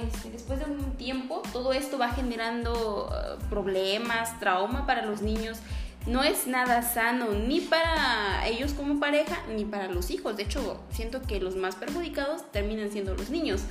este, 0.01 0.31
después 0.31 0.57
de 0.57 0.65
un 0.65 0.93
tiempo, 0.93 1.43
todo 1.51 1.73
esto 1.73 1.97
va 1.97 2.09
generando 2.13 3.09
uh, 3.09 3.49
problemas, 3.49 4.39
trauma 4.39 4.85
para 4.87 5.05
los 5.05 5.21
niños 5.21 5.59
no 6.07 6.23
es 6.23 6.47
nada 6.47 6.81
sano 6.81 7.31
ni 7.33 7.61
para 7.61 8.47
ellos 8.47 8.73
como 8.73 8.99
pareja 8.99 9.37
ni 9.55 9.65
para 9.65 9.87
los 9.87 10.09
hijos. 10.09 10.35
De 10.35 10.43
hecho, 10.43 10.81
siento 10.89 11.21
que 11.21 11.39
los 11.39 11.55
más 11.55 11.75
perjudicados 11.75 12.49
terminan 12.51 12.91
siendo 12.91 13.13
los 13.15 13.29
niños. 13.29 13.61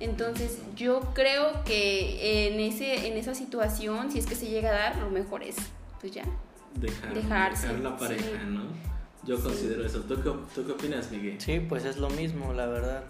Entonces, 0.00 0.58
yo 0.76 1.00
creo 1.14 1.64
que 1.64 2.48
en, 2.48 2.60
ese, 2.60 3.08
en 3.08 3.16
esa 3.16 3.34
situación, 3.34 4.12
si 4.12 4.18
es 4.18 4.26
que 4.26 4.34
se 4.34 4.48
llega 4.48 4.68
a 4.68 4.72
dar, 4.72 4.96
lo 4.96 5.10
mejor 5.10 5.42
es, 5.42 5.56
pues 6.00 6.12
ya, 6.12 6.24
dejar, 6.74 7.14
dejarse. 7.14 7.68
Dejar 7.68 7.82
la 7.82 7.96
pareja, 7.96 8.44
¿no? 8.44 8.97
Yo 9.24 9.40
considero 9.42 9.84
eso. 9.84 10.00
¿Tú 10.00 10.16
qué, 10.16 10.30
¿Tú 10.54 10.66
qué 10.66 10.72
opinas, 10.72 11.10
Miguel? 11.10 11.40
Sí, 11.40 11.60
pues 11.60 11.84
es 11.84 11.98
lo 11.98 12.10
mismo, 12.10 12.52
la 12.52 12.66
verdad. 12.66 13.04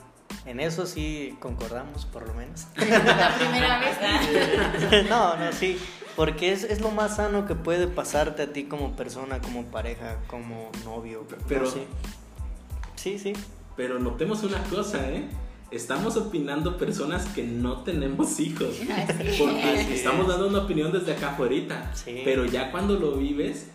En 0.47 0.61
eso 0.61 0.87
sí 0.87 1.37
concordamos, 1.41 2.07
por 2.07 2.27
lo 2.27 2.35
menos. 2.35 2.67
La 2.77 3.37
primera 3.39 3.79
vez. 3.81 5.09
no, 5.09 5.37
no, 5.37 5.53
sí. 5.53 5.79
Porque 6.17 6.53
es, 6.53 6.65
es, 6.65 6.81
lo 6.81 6.91
más 6.91 7.17
sano 7.17 7.47
que 7.47 7.55
puede 7.55 7.87
pasarte 7.87 8.43
a 8.43 8.53
ti 8.53 8.65
como 8.65 8.97
persona, 8.97 9.41
como 9.41 9.67
pareja, 9.67 10.19
como 10.27 10.71
novio. 10.85 11.27
Pero. 11.49 11.71
sí. 11.71 11.83
sí, 12.97 13.19
sí. 13.19 13.33
Pero 13.77 13.99
notemos 14.01 14.43
una 14.43 14.63
cosa, 14.65 15.09
¿eh? 15.11 15.29
Estamos 15.71 16.17
opinando 16.17 16.79
personas 16.79 17.27
que 17.27 17.45
no 17.45 17.83
tenemos 17.85 18.41
hijos. 18.41 18.81
Porque 19.39 19.95
estamos 19.95 20.27
dando 20.27 20.49
una 20.49 20.61
opinión 20.61 20.91
desde 20.91 21.13
acá 21.13 21.33
afuera. 21.33 21.95
Sí. 21.95 22.23
Pero 22.25 22.47
ya 22.47 22.73
cuando 22.73 22.99
lo 22.99 23.13
vives, 23.13 23.69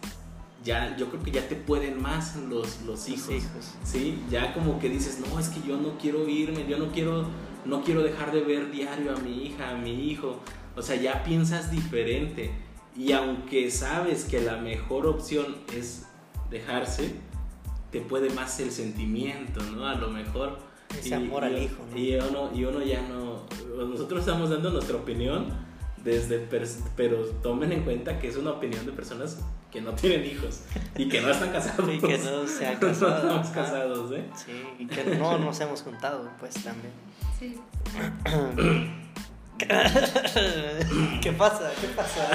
ya 0.63 0.95
yo 0.97 1.09
creo 1.09 1.21
que 1.21 1.31
ya 1.31 1.47
te 1.47 1.55
pueden 1.55 2.01
más 2.01 2.35
los, 2.35 2.81
los 2.81 3.09
hijos, 3.09 3.33
hijos. 3.33 3.75
Sí, 3.83 4.19
ya 4.29 4.53
como 4.53 4.79
que 4.79 4.89
dices, 4.89 5.19
no, 5.19 5.39
es 5.39 5.49
que 5.49 5.61
yo 5.67 5.77
no 5.77 5.97
quiero 5.97 6.27
irme, 6.27 6.65
yo 6.67 6.77
no 6.77 6.91
quiero, 6.91 7.27
no 7.65 7.83
quiero 7.83 8.03
dejar 8.03 8.31
de 8.31 8.41
ver 8.41 8.71
diario 8.71 9.15
a 9.15 9.19
mi 9.19 9.45
hija, 9.45 9.71
a 9.71 9.75
mi 9.75 10.09
hijo. 10.09 10.39
O 10.75 10.81
sea, 10.81 10.95
ya 10.95 11.23
piensas 11.23 11.71
diferente. 11.71 12.51
Y 12.95 13.11
aunque 13.11 13.69
sabes 13.71 14.25
que 14.25 14.41
la 14.41 14.57
mejor 14.57 15.07
opción 15.07 15.57
es 15.75 16.05
dejarse, 16.49 17.15
te 17.91 18.01
puede 18.01 18.29
más 18.31 18.59
el 18.59 18.71
sentimiento, 18.71 19.61
¿no? 19.63 19.87
A 19.87 19.95
lo 19.95 20.09
mejor. 20.09 20.59
Ese 20.97 21.15
amor 21.15 21.43
al 21.43 21.61
hijo, 21.61 21.83
¿no? 21.91 21.97
Y 21.97 22.15
uno, 22.15 22.51
y 22.53 22.65
uno 22.65 22.83
ya 22.83 23.01
no. 23.01 23.47
Nosotros 23.75 24.19
estamos 24.19 24.51
dando 24.51 24.69
nuestra 24.69 24.95
opinión 24.95 25.47
desde. 26.03 26.39
Pero 26.95 27.25
tomen 27.41 27.71
en 27.71 27.83
cuenta 27.83 28.19
que 28.19 28.27
es 28.27 28.37
una 28.37 28.51
opinión 28.51 28.85
de 28.85 28.91
personas 28.91 29.39
que 29.71 29.81
no 29.81 29.93
tienen 29.93 30.23
hijos 30.25 30.61
y 30.95 31.09
que 31.09 31.21
no 31.21 31.31
están 31.31 31.51
casados. 31.51 31.89
y 31.91 31.99
que 31.99 32.17
no 32.19 32.47
se 32.47 32.67
han 32.67 32.75
casado. 32.79 33.09
no 33.09 33.17
estamos 33.17 33.47
casados, 33.47 34.11
¿eh? 34.11 34.25
Sí, 34.35 34.63
y 34.79 34.85
que 34.85 35.03
no 35.15 35.39
nos 35.39 35.59
hemos 35.59 35.81
juntado, 35.81 36.29
pues 36.39 36.53
también. 36.55 36.93
Sí. 37.39 37.59
¿Qué 41.21 41.31
pasa? 41.31 41.71
¿Qué 41.79 41.87
pasa? 41.95 42.27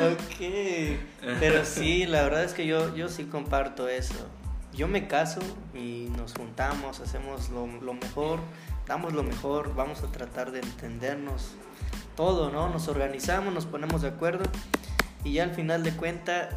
ok. 0.12 1.38
Pero 1.40 1.64
sí, 1.64 2.06
la 2.06 2.22
verdad 2.22 2.44
es 2.44 2.54
que 2.54 2.66
yo, 2.66 2.94
yo 2.94 3.08
sí 3.08 3.24
comparto 3.24 3.88
eso. 3.88 4.26
Yo 4.72 4.88
me 4.88 5.06
caso 5.06 5.40
y 5.74 6.08
nos 6.16 6.34
juntamos, 6.34 7.00
hacemos 7.00 7.48
lo, 7.50 7.66
lo 7.80 7.94
mejor, 7.94 8.40
damos 8.86 9.12
lo 9.12 9.22
mejor, 9.22 9.74
vamos 9.74 10.02
a 10.02 10.06
tratar 10.08 10.50
de 10.50 10.60
entendernos 10.60 11.52
todo, 12.16 12.50
¿no? 12.50 12.68
Nos 12.68 12.88
organizamos, 12.88 13.52
nos 13.52 13.66
ponemos 13.66 14.02
de 14.02 14.08
acuerdo 14.08 14.44
y 15.24 15.34
ya 15.34 15.44
al 15.44 15.54
final 15.54 15.82
de 15.82 15.92
cuentas 15.92 16.54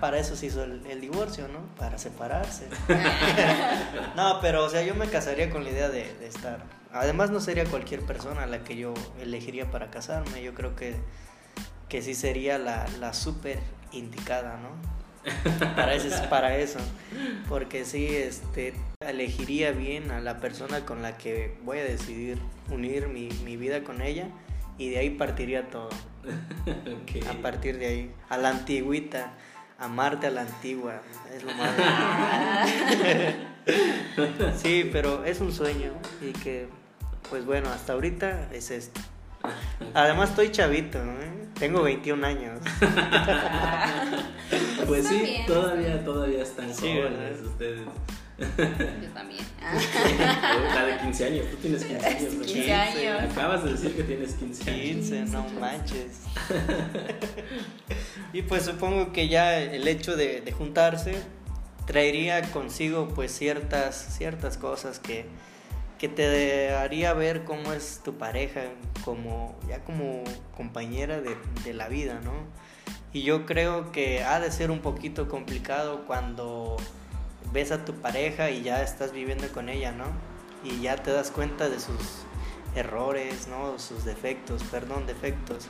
para 0.00 0.18
eso 0.18 0.36
se 0.36 0.46
hizo 0.46 0.64
el, 0.64 1.00
divorcio, 1.00 1.48
¿no? 1.48 1.60
Para 1.76 1.96
separarse. 1.98 2.68
no, 4.16 4.38
pero 4.40 4.64
o 4.64 4.68
sea, 4.68 4.82
yo 4.82 4.94
me 4.94 5.08
casaría 5.08 5.50
con 5.50 5.64
la 5.64 5.70
idea 5.70 5.88
de, 5.88 6.12
de, 6.14 6.26
estar. 6.26 6.62
Además, 6.92 7.30
no 7.30 7.40
sería 7.40 7.64
cualquier 7.64 8.02
persona 8.02 8.46
la 8.46 8.64
que 8.64 8.76
yo 8.76 8.92
elegiría 9.18 9.70
para 9.70 9.90
casarme. 9.90 10.42
Yo 10.42 10.52
creo 10.52 10.76
que, 10.76 10.96
que 11.88 12.02
sí 12.02 12.14
sería 12.14 12.58
la, 12.58 12.86
la 13.00 13.14
súper 13.14 13.60
indicada, 13.92 14.58
¿no? 14.58 14.70
Para 15.76 15.94
eso, 15.94 16.28
para 16.28 16.56
eso. 16.56 16.78
Porque 17.48 17.84
sí, 17.84 18.06
este, 18.06 18.74
elegiría 19.00 19.70
bien 19.70 20.10
a 20.10 20.20
la 20.20 20.38
persona 20.38 20.84
con 20.84 21.02
la 21.02 21.16
que 21.16 21.56
voy 21.62 21.78
a 21.78 21.84
decidir 21.84 22.38
unir 22.70 23.08
mi, 23.08 23.28
mi 23.44 23.56
vida 23.56 23.84
con 23.84 24.02
ella 24.02 24.26
y 24.78 24.90
de 24.90 24.98
ahí 24.98 25.10
partiría 25.10 25.68
todo. 25.70 25.90
A 27.30 27.42
partir 27.42 27.78
de 27.78 27.86
ahí, 27.86 28.10
a 28.28 28.36
la 28.36 28.50
antigüita 28.50 29.32
amarte 29.82 30.28
a 30.28 30.30
la 30.30 30.42
antigua, 30.42 31.02
es 31.34 31.42
lo 31.42 31.52
más. 31.54 31.70
sí, 34.62 34.88
pero 34.92 35.24
es 35.24 35.40
un 35.40 35.52
sueño 35.52 35.92
y 36.20 36.32
que, 36.32 36.68
pues 37.28 37.44
bueno, 37.44 37.68
hasta 37.70 37.92
ahorita 37.94 38.48
es 38.52 38.70
esto. 38.70 39.00
Además 39.94 40.30
estoy 40.30 40.52
chavito, 40.52 40.98
¿eh? 40.98 41.48
tengo 41.58 41.82
21 41.82 42.24
años. 42.24 42.60
Pues 44.92 45.08
sí, 45.08 45.36
todavía, 45.46 46.04
todavía 46.04 46.42
están 46.42 46.74
sí, 46.74 46.92
jóvenes 46.92 47.40
ustedes. 47.40 47.80
Yo 48.38 49.08
también. 49.14 49.44
La 50.74 50.84
de 50.84 50.98
15 50.98 51.24
años, 51.24 51.46
tú 51.50 51.56
tienes 51.56 51.84
15 51.84 52.06
años. 52.06 52.34
15 52.46 52.72
años. 52.74 53.22
Acabas 53.32 53.64
de 53.64 53.72
decir 53.72 53.96
que 53.96 54.02
tienes 54.02 54.34
15 54.34 54.70
años. 54.70 54.82
15, 54.82 55.24
no 55.26 55.48
manches. 55.58 56.20
y 58.34 58.42
pues 58.42 58.64
supongo 58.64 59.12
que 59.12 59.28
ya 59.28 59.58
el 59.58 59.88
hecho 59.88 60.14
de, 60.14 60.42
de, 60.42 60.52
juntarse 60.52 61.14
traería 61.86 62.42
consigo 62.52 63.08
pues 63.14 63.32
ciertas, 63.32 64.14
ciertas 64.18 64.58
cosas 64.58 64.98
que, 64.98 65.24
que 65.98 66.10
te 66.10 66.74
haría 66.74 67.14
ver 67.14 67.44
cómo 67.44 67.72
es 67.72 68.02
tu 68.04 68.18
pareja, 68.18 68.64
como, 69.06 69.58
ya 69.66 69.82
como 69.84 70.22
compañera 70.54 71.22
de, 71.22 71.34
de 71.64 71.72
la 71.72 71.88
vida, 71.88 72.20
¿no? 72.22 72.32
Y 73.12 73.22
yo 73.22 73.44
creo 73.44 73.92
que 73.92 74.22
ha 74.24 74.40
de 74.40 74.50
ser 74.50 74.70
un 74.70 74.80
poquito 74.80 75.28
complicado 75.28 76.04
cuando 76.06 76.76
ves 77.52 77.70
a 77.70 77.84
tu 77.84 77.94
pareja 77.94 78.50
y 78.50 78.62
ya 78.62 78.82
estás 78.82 79.12
viviendo 79.12 79.48
con 79.48 79.68
ella, 79.68 79.92
¿no? 79.92 80.06
Y 80.64 80.80
ya 80.80 80.96
te 80.96 81.12
das 81.12 81.30
cuenta 81.30 81.68
de 81.68 81.78
sus 81.78 82.24
errores, 82.74 83.48
¿no? 83.48 83.78
Sus 83.78 84.04
defectos, 84.04 84.62
perdón, 84.64 85.06
defectos. 85.06 85.68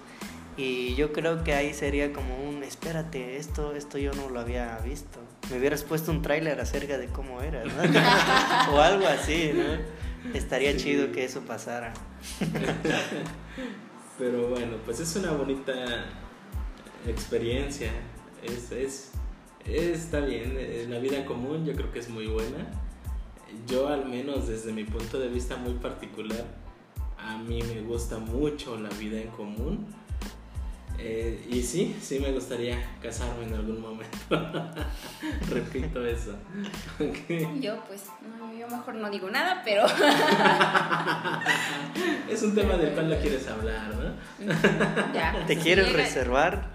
Y 0.57 0.95
yo 0.95 1.13
creo 1.13 1.43
que 1.45 1.55
ahí 1.55 1.73
sería 1.73 2.13
como 2.13 2.37
un, 2.37 2.63
espérate, 2.63 3.39
esto, 3.39 3.75
esto 3.75 3.99
yo 3.99 4.13
no 4.13 4.29
lo 4.29 4.39
había 4.39 4.79
visto. 4.79 5.19
Me 5.51 5.59
hubieras 5.59 5.83
puesto 5.83 6.11
un 6.11 6.23
tráiler 6.23 6.61
acerca 6.61 6.99
de 6.99 7.07
cómo 7.07 7.41
era, 7.41 7.65
¿no? 7.65 7.73
o 8.73 8.81
algo 8.81 9.07
así, 9.07 9.53
¿no? 9.55 10.33
Estaría 10.35 10.77
chido 10.77 11.11
que 11.11 11.25
eso 11.25 11.41
pasara. 11.41 11.93
Pero 14.19 14.49
bueno, 14.51 14.77
pues 14.85 15.01
es 15.01 15.17
una 15.17 15.33
bonita 15.33 15.73
experiencia. 17.07 17.91
Es, 18.43 18.73
es, 18.73 19.13
está 19.65 20.21
bien. 20.21 20.91
La 20.91 20.99
vida 20.99 21.25
común 21.25 21.65
yo 21.65 21.75
creo 21.75 21.93
que 21.93 21.99
es 21.99 22.09
muy 22.09 22.27
buena. 22.27 22.67
Yo 23.67 23.89
al 23.89 24.09
menos 24.09 24.49
desde 24.49 24.73
mi 24.73 24.85
punto 24.85 25.19
de 25.19 25.29
vista 25.29 25.57
muy 25.57 25.75
particular, 25.75 26.45
a 27.19 27.39
mí 27.39 27.63
me 27.63 27.83
gusta 27.83 28.19
mucho 28.19 28.79
la 28.79 28.89
vida 28.91 29.21
en 29.21 29.29
común 29.29 29.87
eh, 30.99 31.47
y 31.51 31.63
sí, 31.63 31.97
sí 32.01 32.21
me 32.21 32.33
gustaría 32.33 32.79
casarme 33.03 33.45
en 33.45 33.55
algún 33.55 33.81
momento. 33.81 34.19
Repito 35.51 36.07
eso. 36.07 36.35
Yo 37.61 37.83
pues, 37.87 38.05
yo 38.59 38.69
mejor 38.69 38.95
no 38.95 39.11
digo 39.11 39.31
nada, 39.31 39.63
pero... 39.65 39.87
es 42.31 42.43
un 42.43 42.55
tema 42.55 42.77
del 42.77 42.93
cual 42.93 43.11
no 43.11 43.17
quieres 43.17 43.47
hablar, 43.49 43.95
¿no? 43.95 44.15
ya. 45.15 45.45
¿Te 45.47 45.57
quieres 45.57 45.93
reservar? 45.93 46.71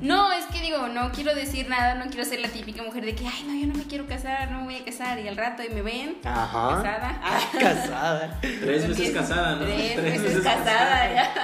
No, 0.00 0.32
es 0.32 0.46
que 0.46 0.60
digo, 0.60 0.86
no 0.88 1.10
quiero 1.10 1.34
decir 1.34 1.68
nada, 1.68 1.94
no 1.94 2.06
quiero 2.06 2.24
ser 2.24 2.40
la 2.40 2.48
típica 2.48 2.82
mujer 2.82 3.04
de 3.04 3.14
que, 3.14 3.26
ay, 3.26 3.44
no, 3.46 3.54
yo 3.54 3.66
no 3.66 3.74
me 3.74 3.84
quiero 3.84 4.06
casar, 4.06 4.50
no 4.50 4.60
me 4.60 4.64
voy 4.64 4.76
a 4.76 4.84
casar. 4.84 5.18
Y 5.18 5.26
al 5.26 5.36
rato 5.36 5.62
y 5.62 5.70
me 5.70 5.82
ven 5.82 6.18
Ajá. 6.24 6.82
casada. 6.82 7.20
Casada. 7.58 8.38
Tres 8.40 8.88
veces 8.88 9.10
casada, 9.10 9.56
¿no? 9.56 9.64
Tres, 9.64 9.96
veces, 10.22 10.42
casada, 10.42 11.12
ya. 11.12 11.34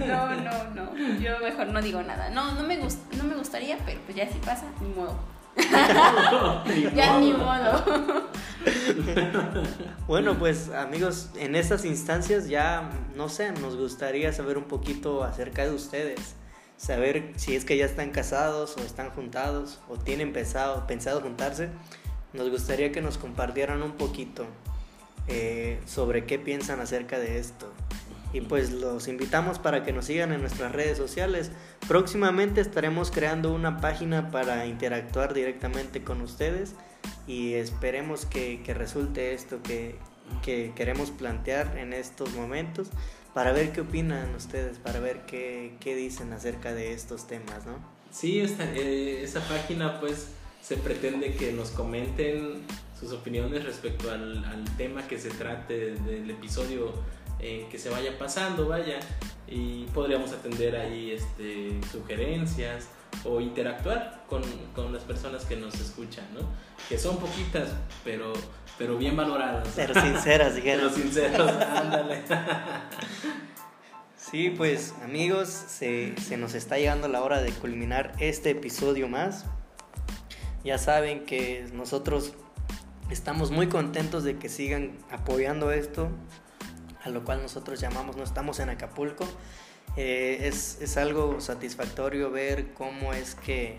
No, 0.06 0.34
no, 0.34 0.64
no. 0.74 1.18
Yo 1.20 1.38
mejor 1.38 1.68
no 1.68 1.80
digo 1.80 2.02
nada. 2.02 2.30
No, 2.30 2.52
no 2.52 2.62
me, 2.64 2.76
no 2.76 3.24
me 3.24 3.34
gustaría, 3.34 3.78
pero 3.86 4.00
pues 4.02 4.16
ya 4.16 4.28
si 4.28 4.38
pasa, 4.38 4.64
ni 4.80 4.88
modo. 4.88 5.18
ya 6.96 7.20
ni 7.20 7.32
modo. 7.32 8.30
bueno, 10.08 10.34
pues 10.38 10.70
amigos, 10.70 11.30
en 11.36 11.54
estas 11.54 11.84
instancias 11.84 12.48
ya, 12.48 12.90
no 13.14 13.28
sé, 13.28 13.52
nos 13.52 13.76
gustaría 13.76 14.32
saber 14.32 14.58
un 14.58 14.64
poquito 14.64 15.22
acerca 15.22 15.64
de 15.64 15.72
ustedes 15.72 16.36
saber 16.82 17.32
si 17.36 17.54
es 17.54 17.64
que 17.64 17.76
ya 17.76 17.84
están 17.84 18.10
casados 18.10 18.76
o 18.76 18.80
están 18.80 19.10
juntados 19.10 19.78
o 19.88 19.96
tienen 19.96 20.32
pensado, 20.32 20.84
pensado 20.88 21.20
juntarse, 21.20 21.68
nos 22.32 22.50
gustaría 22.50 22.90
que 22.90 23.00
nos 23.00 23.18
compartieran 23.18 23.82
un 23.82 23.92
poquito 23.92 24.46
eh, 25.28 25.78
sobre 25.86 26.24
qué 26.24 26.40
piensan 26.40 26.80
acerca 26.80 27.20
de 27.20 27.38
esto. 27.38 27.72
Y 28.32 28.40
pues 28.40 28.72
los 28.72 29.06
invitamos 29.06 29.58
para 29.58 29.84
que 29.84 29.92
nos 29.92 30.06
sigan 30.06 30.32
en 30.32 30.40
nuestras 30.40 30.72
redes 30.72 30.96
sociales. 30.96 31.52
Próximamente 31.86 32.60
estaremos 32.60 33.10
creando 33.10 33.54
una 33.54 33.80
página 33.80 34.30
para 34.30 34.66
interactuar 34.66 35.34
directamente 35.34 36.02
con 36.02 36.20
ustedes 36.20 36.74
y 37.28 37.52
esperemos 37.52 38.26
que, 38.26 38.62
que 38.64 38.74
resulte 38.74 39.34
esto 39.34 39.62
que, 39.62 39.96
que 40.42 40.72
queremos 40.74 41.10
plantear 41.10 41.76
en 41.78 41.92
estos 41.92 42.32
momentos 42.32 42.88
para 43.34 43.52
ver 43.52 43.72
qué 43.72 43.80
opinan 43.80 44.34
ustedes, 44.34 44.78
para 44.78 45.00
ver 45.00 45.22
qué, 45.26 45.76
qué 45.80 45.94
dicen 45.94 46.32
acerca 46.32 46.74
de 46.74 46.92
estos 46.92 47.26
temas, 47.26 47.66
¿no? 47.66 47.78
Sí, 48.10 48.40
esta, 48.40 48.64
eh, 48.74 49.22
esa 49.22 49.40
página 49.48 50.00
pues 50.00 50.28
se 50.62 50.76
pretende 50.76 51.34
que 51.34 51.52
nos 51.52 51.70
comenten 51.70 52.62
sus 52.98 53.12
opiniones 53.12 53.64
respecto 53.64 54.10
al, 54.10 54.44
al 54.44 54.64
tema 54.76 55.08
que 55.08 55.18
se 55.18 55.30
trate 55.30 55.94
del 55.94 56.30
episodio 56.30 56.92
eh, 57.44 57.66
que 57.68 57.76
se 57.76 57.90
vaya 57.90 58.16
pasando, 58.16 58.68
vaya, 58.68 59.00
y 59.48 59.82
podríamos 59.86 60.30
atender 60.30 60.76
ahí 60.76 61.10
este, 61.10 61.80
sugerencias 61.90 62.86
o 63.24 63.40
interactuar 63.40 64.24
con, 64.28 64.42
con, 64.76 64.92
las 64.92 65.02
personas 65.02 65.44
que 65.44 65.56
nos 65.56 65.74
escuchan, 65.74 66.24
¿no? 66.34 66.40
Que 66.88 66.96
son 66.96 67.18
poquitas, 67.18 67.70
pero, 68.04 68.32
pero 68.78 68.96
bien 68.96 69.16
valoradas. 69.16 69.68
Pero 69.76 70.00
sinceras, 70.00 70.54
Pero 70.62 70.90
sinceras, 70.90 71.66
ándale. 71.76 72.22
Sí, 74.16 74.48
pues 74.48 74.94
amigos, 75.02 75.48
se, 75.48 76.14
se 76.18 76.38
nos 76.38 76.54
está 76.54 76.78
llegando 76.78 77.06
la 77.06 77.22
hora 77.22 77.42
de 77.42 77.50
culminar 77.52 78.12
este 78.18 78.50
episodio 78.50 79.08
más. 79.08 79.44
Ya 80.64 80.78
saben 80.78 81.26
que 81.26 81.66
nosotros 81.74 82.32
estamos 83.10 83.50
muy 83.50 83.68
contentos 83.68 84.24
de 84.24 84.38
que 84.38 84.48
sigan 84.48 84.96
apoyando 85.10 85.70
esto, 85.70 86.08
a 87.02 87.10
lo 87.10 87.24
cual 87.24 87.42
nosotros 87.42 87.80
llamamos 87.80 88.16
No 88.16 88.24
estamos 88.24 88.58
en 88.60 88.70
Acapulco. 88.70 89.26
Eh, 89.96 90.48
es, 90.48 90.78
es, 90.80 90.96
algo 90.96 91.40
satisfactorio 91.40 92.30
ver 92.30 92.72
cómo 92.72 93.12
es 93.12 93.34
que 93.34 93.76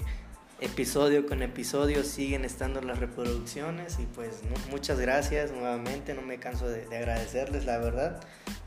episodio 0.59 1.25
con 1.25 1.41
episodio 1.41 2.03
siguen 2.03 2.45
estando 2.45 2.81
las 2.81 2.99
reproducciones 2.99 3.99
y 3.99 4.05
pues 4.05 4.41
muchas 4.71 4.99
gracias 4.99 5.51
nuevamente, 5.51 6.13
no 6.13 6.21
me 6.21 6.37
canso 6.37 6.67
de, 6.67 6.83
agradecerles 6.95 7.65
la 7.65 7.77
verdad. 7.79 8.21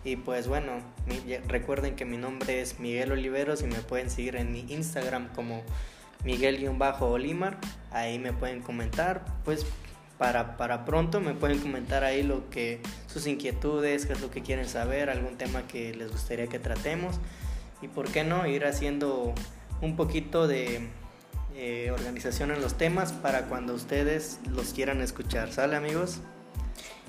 Y 0.04 0.16
pues 0.16 0.46
bueno, 0.48 0.82
recuerden 1.48 1.96
que 1.96 2.04
mi 2.04 2.16
nombre 2.16 2.60
es 2.60 2.78
Miguel 2.78 3.12
Oliveros 3.12 3.62
y 3.62 3.66
me 3.66 3.80
pueden 3.80 4.10
seguir 4.10 4.36
en 4.36 4.52
mi 4.52 4.60
Instagram 4.68 5.32
como 5.34 5.62
Miguel-Olimar, 6.24 7.58
ahí 7.90 8.18
me 8.18 8.32
pueden 8.32 8.60
comentar, 8.60 9.24
pues 9.44 9.66
para, 10.18 10.56
para 10.56 10.84
pronto 10.84 11.20
me 11.20 11.34
pueden 11.34 11.58
comentar 11.58 12.04
ahí 12.04 12.22
lo 12.22 12.48
que 12.50 12.80
sus 13.06 13.26
inquietudes, 13.26 14.06
qué 14.06 14.14
es 14.14 14.20
lo 14.20 14.30
que 14.30 14.42
quieren 14.42 14.68
saber, 14.68 15.10
algún 15.10 15.36
tema 15.36 15.66
que 15.66 15.94
les 15.94 16.10
gustaría 16.10 16.46
que 16.46 16.58
tratemos. 16.58 17.20
Y 17.82 17.88
por 17.88 18.10
qué 18.10 18.24
no 18.24 18.46
ir 18.46 18.64
haciendo 18.64 19.34
un 19.82 19.96
poquito 19.96 20.48
de 20.48 20.88
eh, 21.56 21.90
organización 21.90 22.50
en 22.50 22.60
los 22.60 22.76
temas 22.76 23.12
para 23.12 23.46
cuando 23.46 23.72
ustedes 23.72 24.38
los 24.50 24.74
quieran 24.74 25.00
escuchar. 25.00 25.52
¿Sale 25.52 25.74
amigos? 25.74 26.18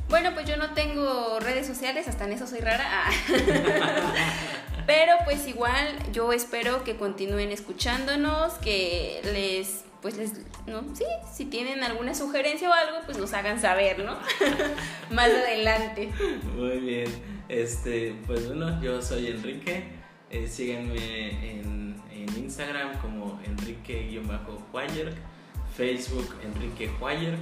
Bueno, 0.10 0.33
pues 0.33 0.47
yo 0.47 0.55
no 0.55 0.73
tengo 0.73 1.39
redes 1.41 1.67
sociales, 1.67 2.07
hasta 2.07 2.23
en 2.25 2.31
eso 2.31 2.47
soy 2.47 2.60
rara. 2.60 2.86
Ah. 2.89 3.12
Pero 4.88 5.15
pues 5.25 5.45
igual 5.47 5.97
yo 6.13 6.31
espero 6.31 6.86
que 6.86 6.95
continúen 6.95 7.51
escuchándonos, 7.51 8.53
que 8.53 9.19
les 9.33 9.83
pues 10.01 10.15
les, 10.15 10.31
no, 10.67 10.83
sí, 10.95 11.03
si 11.33 11.45
tienen 11.45 11.83
alguna 11.83 12.13
sugerencia 12.13 12.69
o 12.69 12.73
algo, 12.73 12.99
pues 13.05 13.17
nos 13.17 13.33
hagan 13.33 13.60
saber, 13.60 13.99
¿no? 13.99 14.17
Más 15.12 15.29
adelante. 15.29 16.10
Muy 16.55 16.77
bien. 16.77 17.12
Este, 17.49 18.15
pues 18.25 18.47
bueno, 18.47 18.81
yo 18.81 19.01
soy 19.01 19.27
Enrique. 19.27 19.96
Eh, 20.29 20.45
síganme 20.47 21.51
en, 21.51 21.77
Instagram 22.37 22.97
como 22.99 23.39
Enrique-Huayerk, 23.45 25.15
Facebook 25.75 26.35
Enrique 26.43 26.89
Huayerk, 26.99 27.39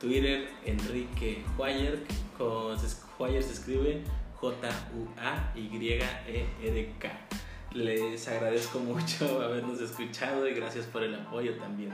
Twitter 0.00 0.48
Enrique 0.64 1.44
Huayerk, 1.58 2.02
Huayerk 3.18 3.44
se 3.44 3.52
escribe 3.52 4.02
J-U-A-Y-E-R-K. 4.36 4.70
Les 7.72 8.28
agradezco 8.28 8.78
mucho 8.78 9.42
habernos 9.44 9.80
escuchado 9.80 10.48
y 10.48 10.54
gracias 10.54 10.86
por 10.86 11.02
el 11.02 11.14
apoyo 11.14 11.54
también. 11.56 11.92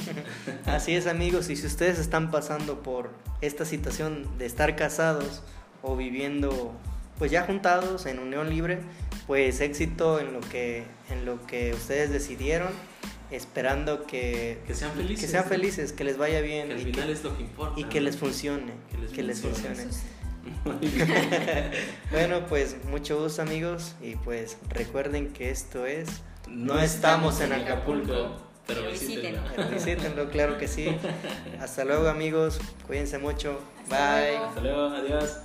Así 0.66 0.94
es 0.94 1.06
amigos, 1.06 1.50
y 1.50 1.56
si 1.56 1.66
ustedes 1.66 1.98
están 1.98 2.30
pasando 2.30 2.82
por 2.82 3.10
esta 3.40 3.64
situación 3.64 4.38
de 4.38 4.46
estar 4.46 4.76
casados 4.76 5.42
o 5.82 5.96
viviendo 5.96 6.74
pues 7.22 7.30
ya 7.30 7.44
juntados 7.44 8.06
en 8.06 8.18
unión 8.18 8.50
libre, 8.50 8.80
pues 9.28 9.60
éxito 9.60 10.18
en 10.18 10.32
lo 10.32 10.40
que, 10.40 10.82
en 11.08 11.24
lo 11.24 11.46
que 11.46 11.72
ustedes 11.72 12.10
decidieron, 12.10 12.70
esperando 13.30 14.08
que, 14.08 14.58
que 14.66 14.74
sean 14.74 14.90
felices, 14.90 15.20
que, 15.20 15.30
sean 15.30 15.44
felices, 15.44 15.92
que 15.92 16.02
les 16.02 16.18
vaya 16.18 16.40
bien. 16.40 16.66
Que 16.66 16.74
al 16.74 16.80
final 16.80 17.10
es 17.10 17.22
lo 17.22 17.36
que 17.36 17.44
importa. 17.44 17.80
Y 17.80 17.84
que 17.84 18.00
les 18.00 18.16
funcione. 18.16 18.72
Que 19.14 19.22
les, 19.22 19.40
funcione. 19.40 19.86
bueno, 22.10 22.44
pues 22.48 22.74
mucho 22.86 23.22
gusto 23.22 23.40
amigos 23.40 23.94
y 24.02 24.16
pues 24.16 24.56
recuerden 24.68 25.32
que 25.32 25.50
esto 25.50 25.86
es 25.86 26.08
No, 26.48 26.76
estamos, 26.80 27.40
en 27.40 27.52
Acapulco, 27.52 28.36
pero 28.66 28.90
visítenlo. 28.90 29.42
visítenlo, 29.72 30.28
claro 30.28 30.58
que 30.58 30.66
sí. 30.66 30.88
Hasta 31.60 31.84
luego 31.84 32.08
amigos, 32.08 32.58
cuídense 32.88 33.18
mucho. 33.18 33.60
Bye. 33.88 34.38
Hasta 34.38 34.60
luego, 34.60 34.88
adiós. 34.88 35.36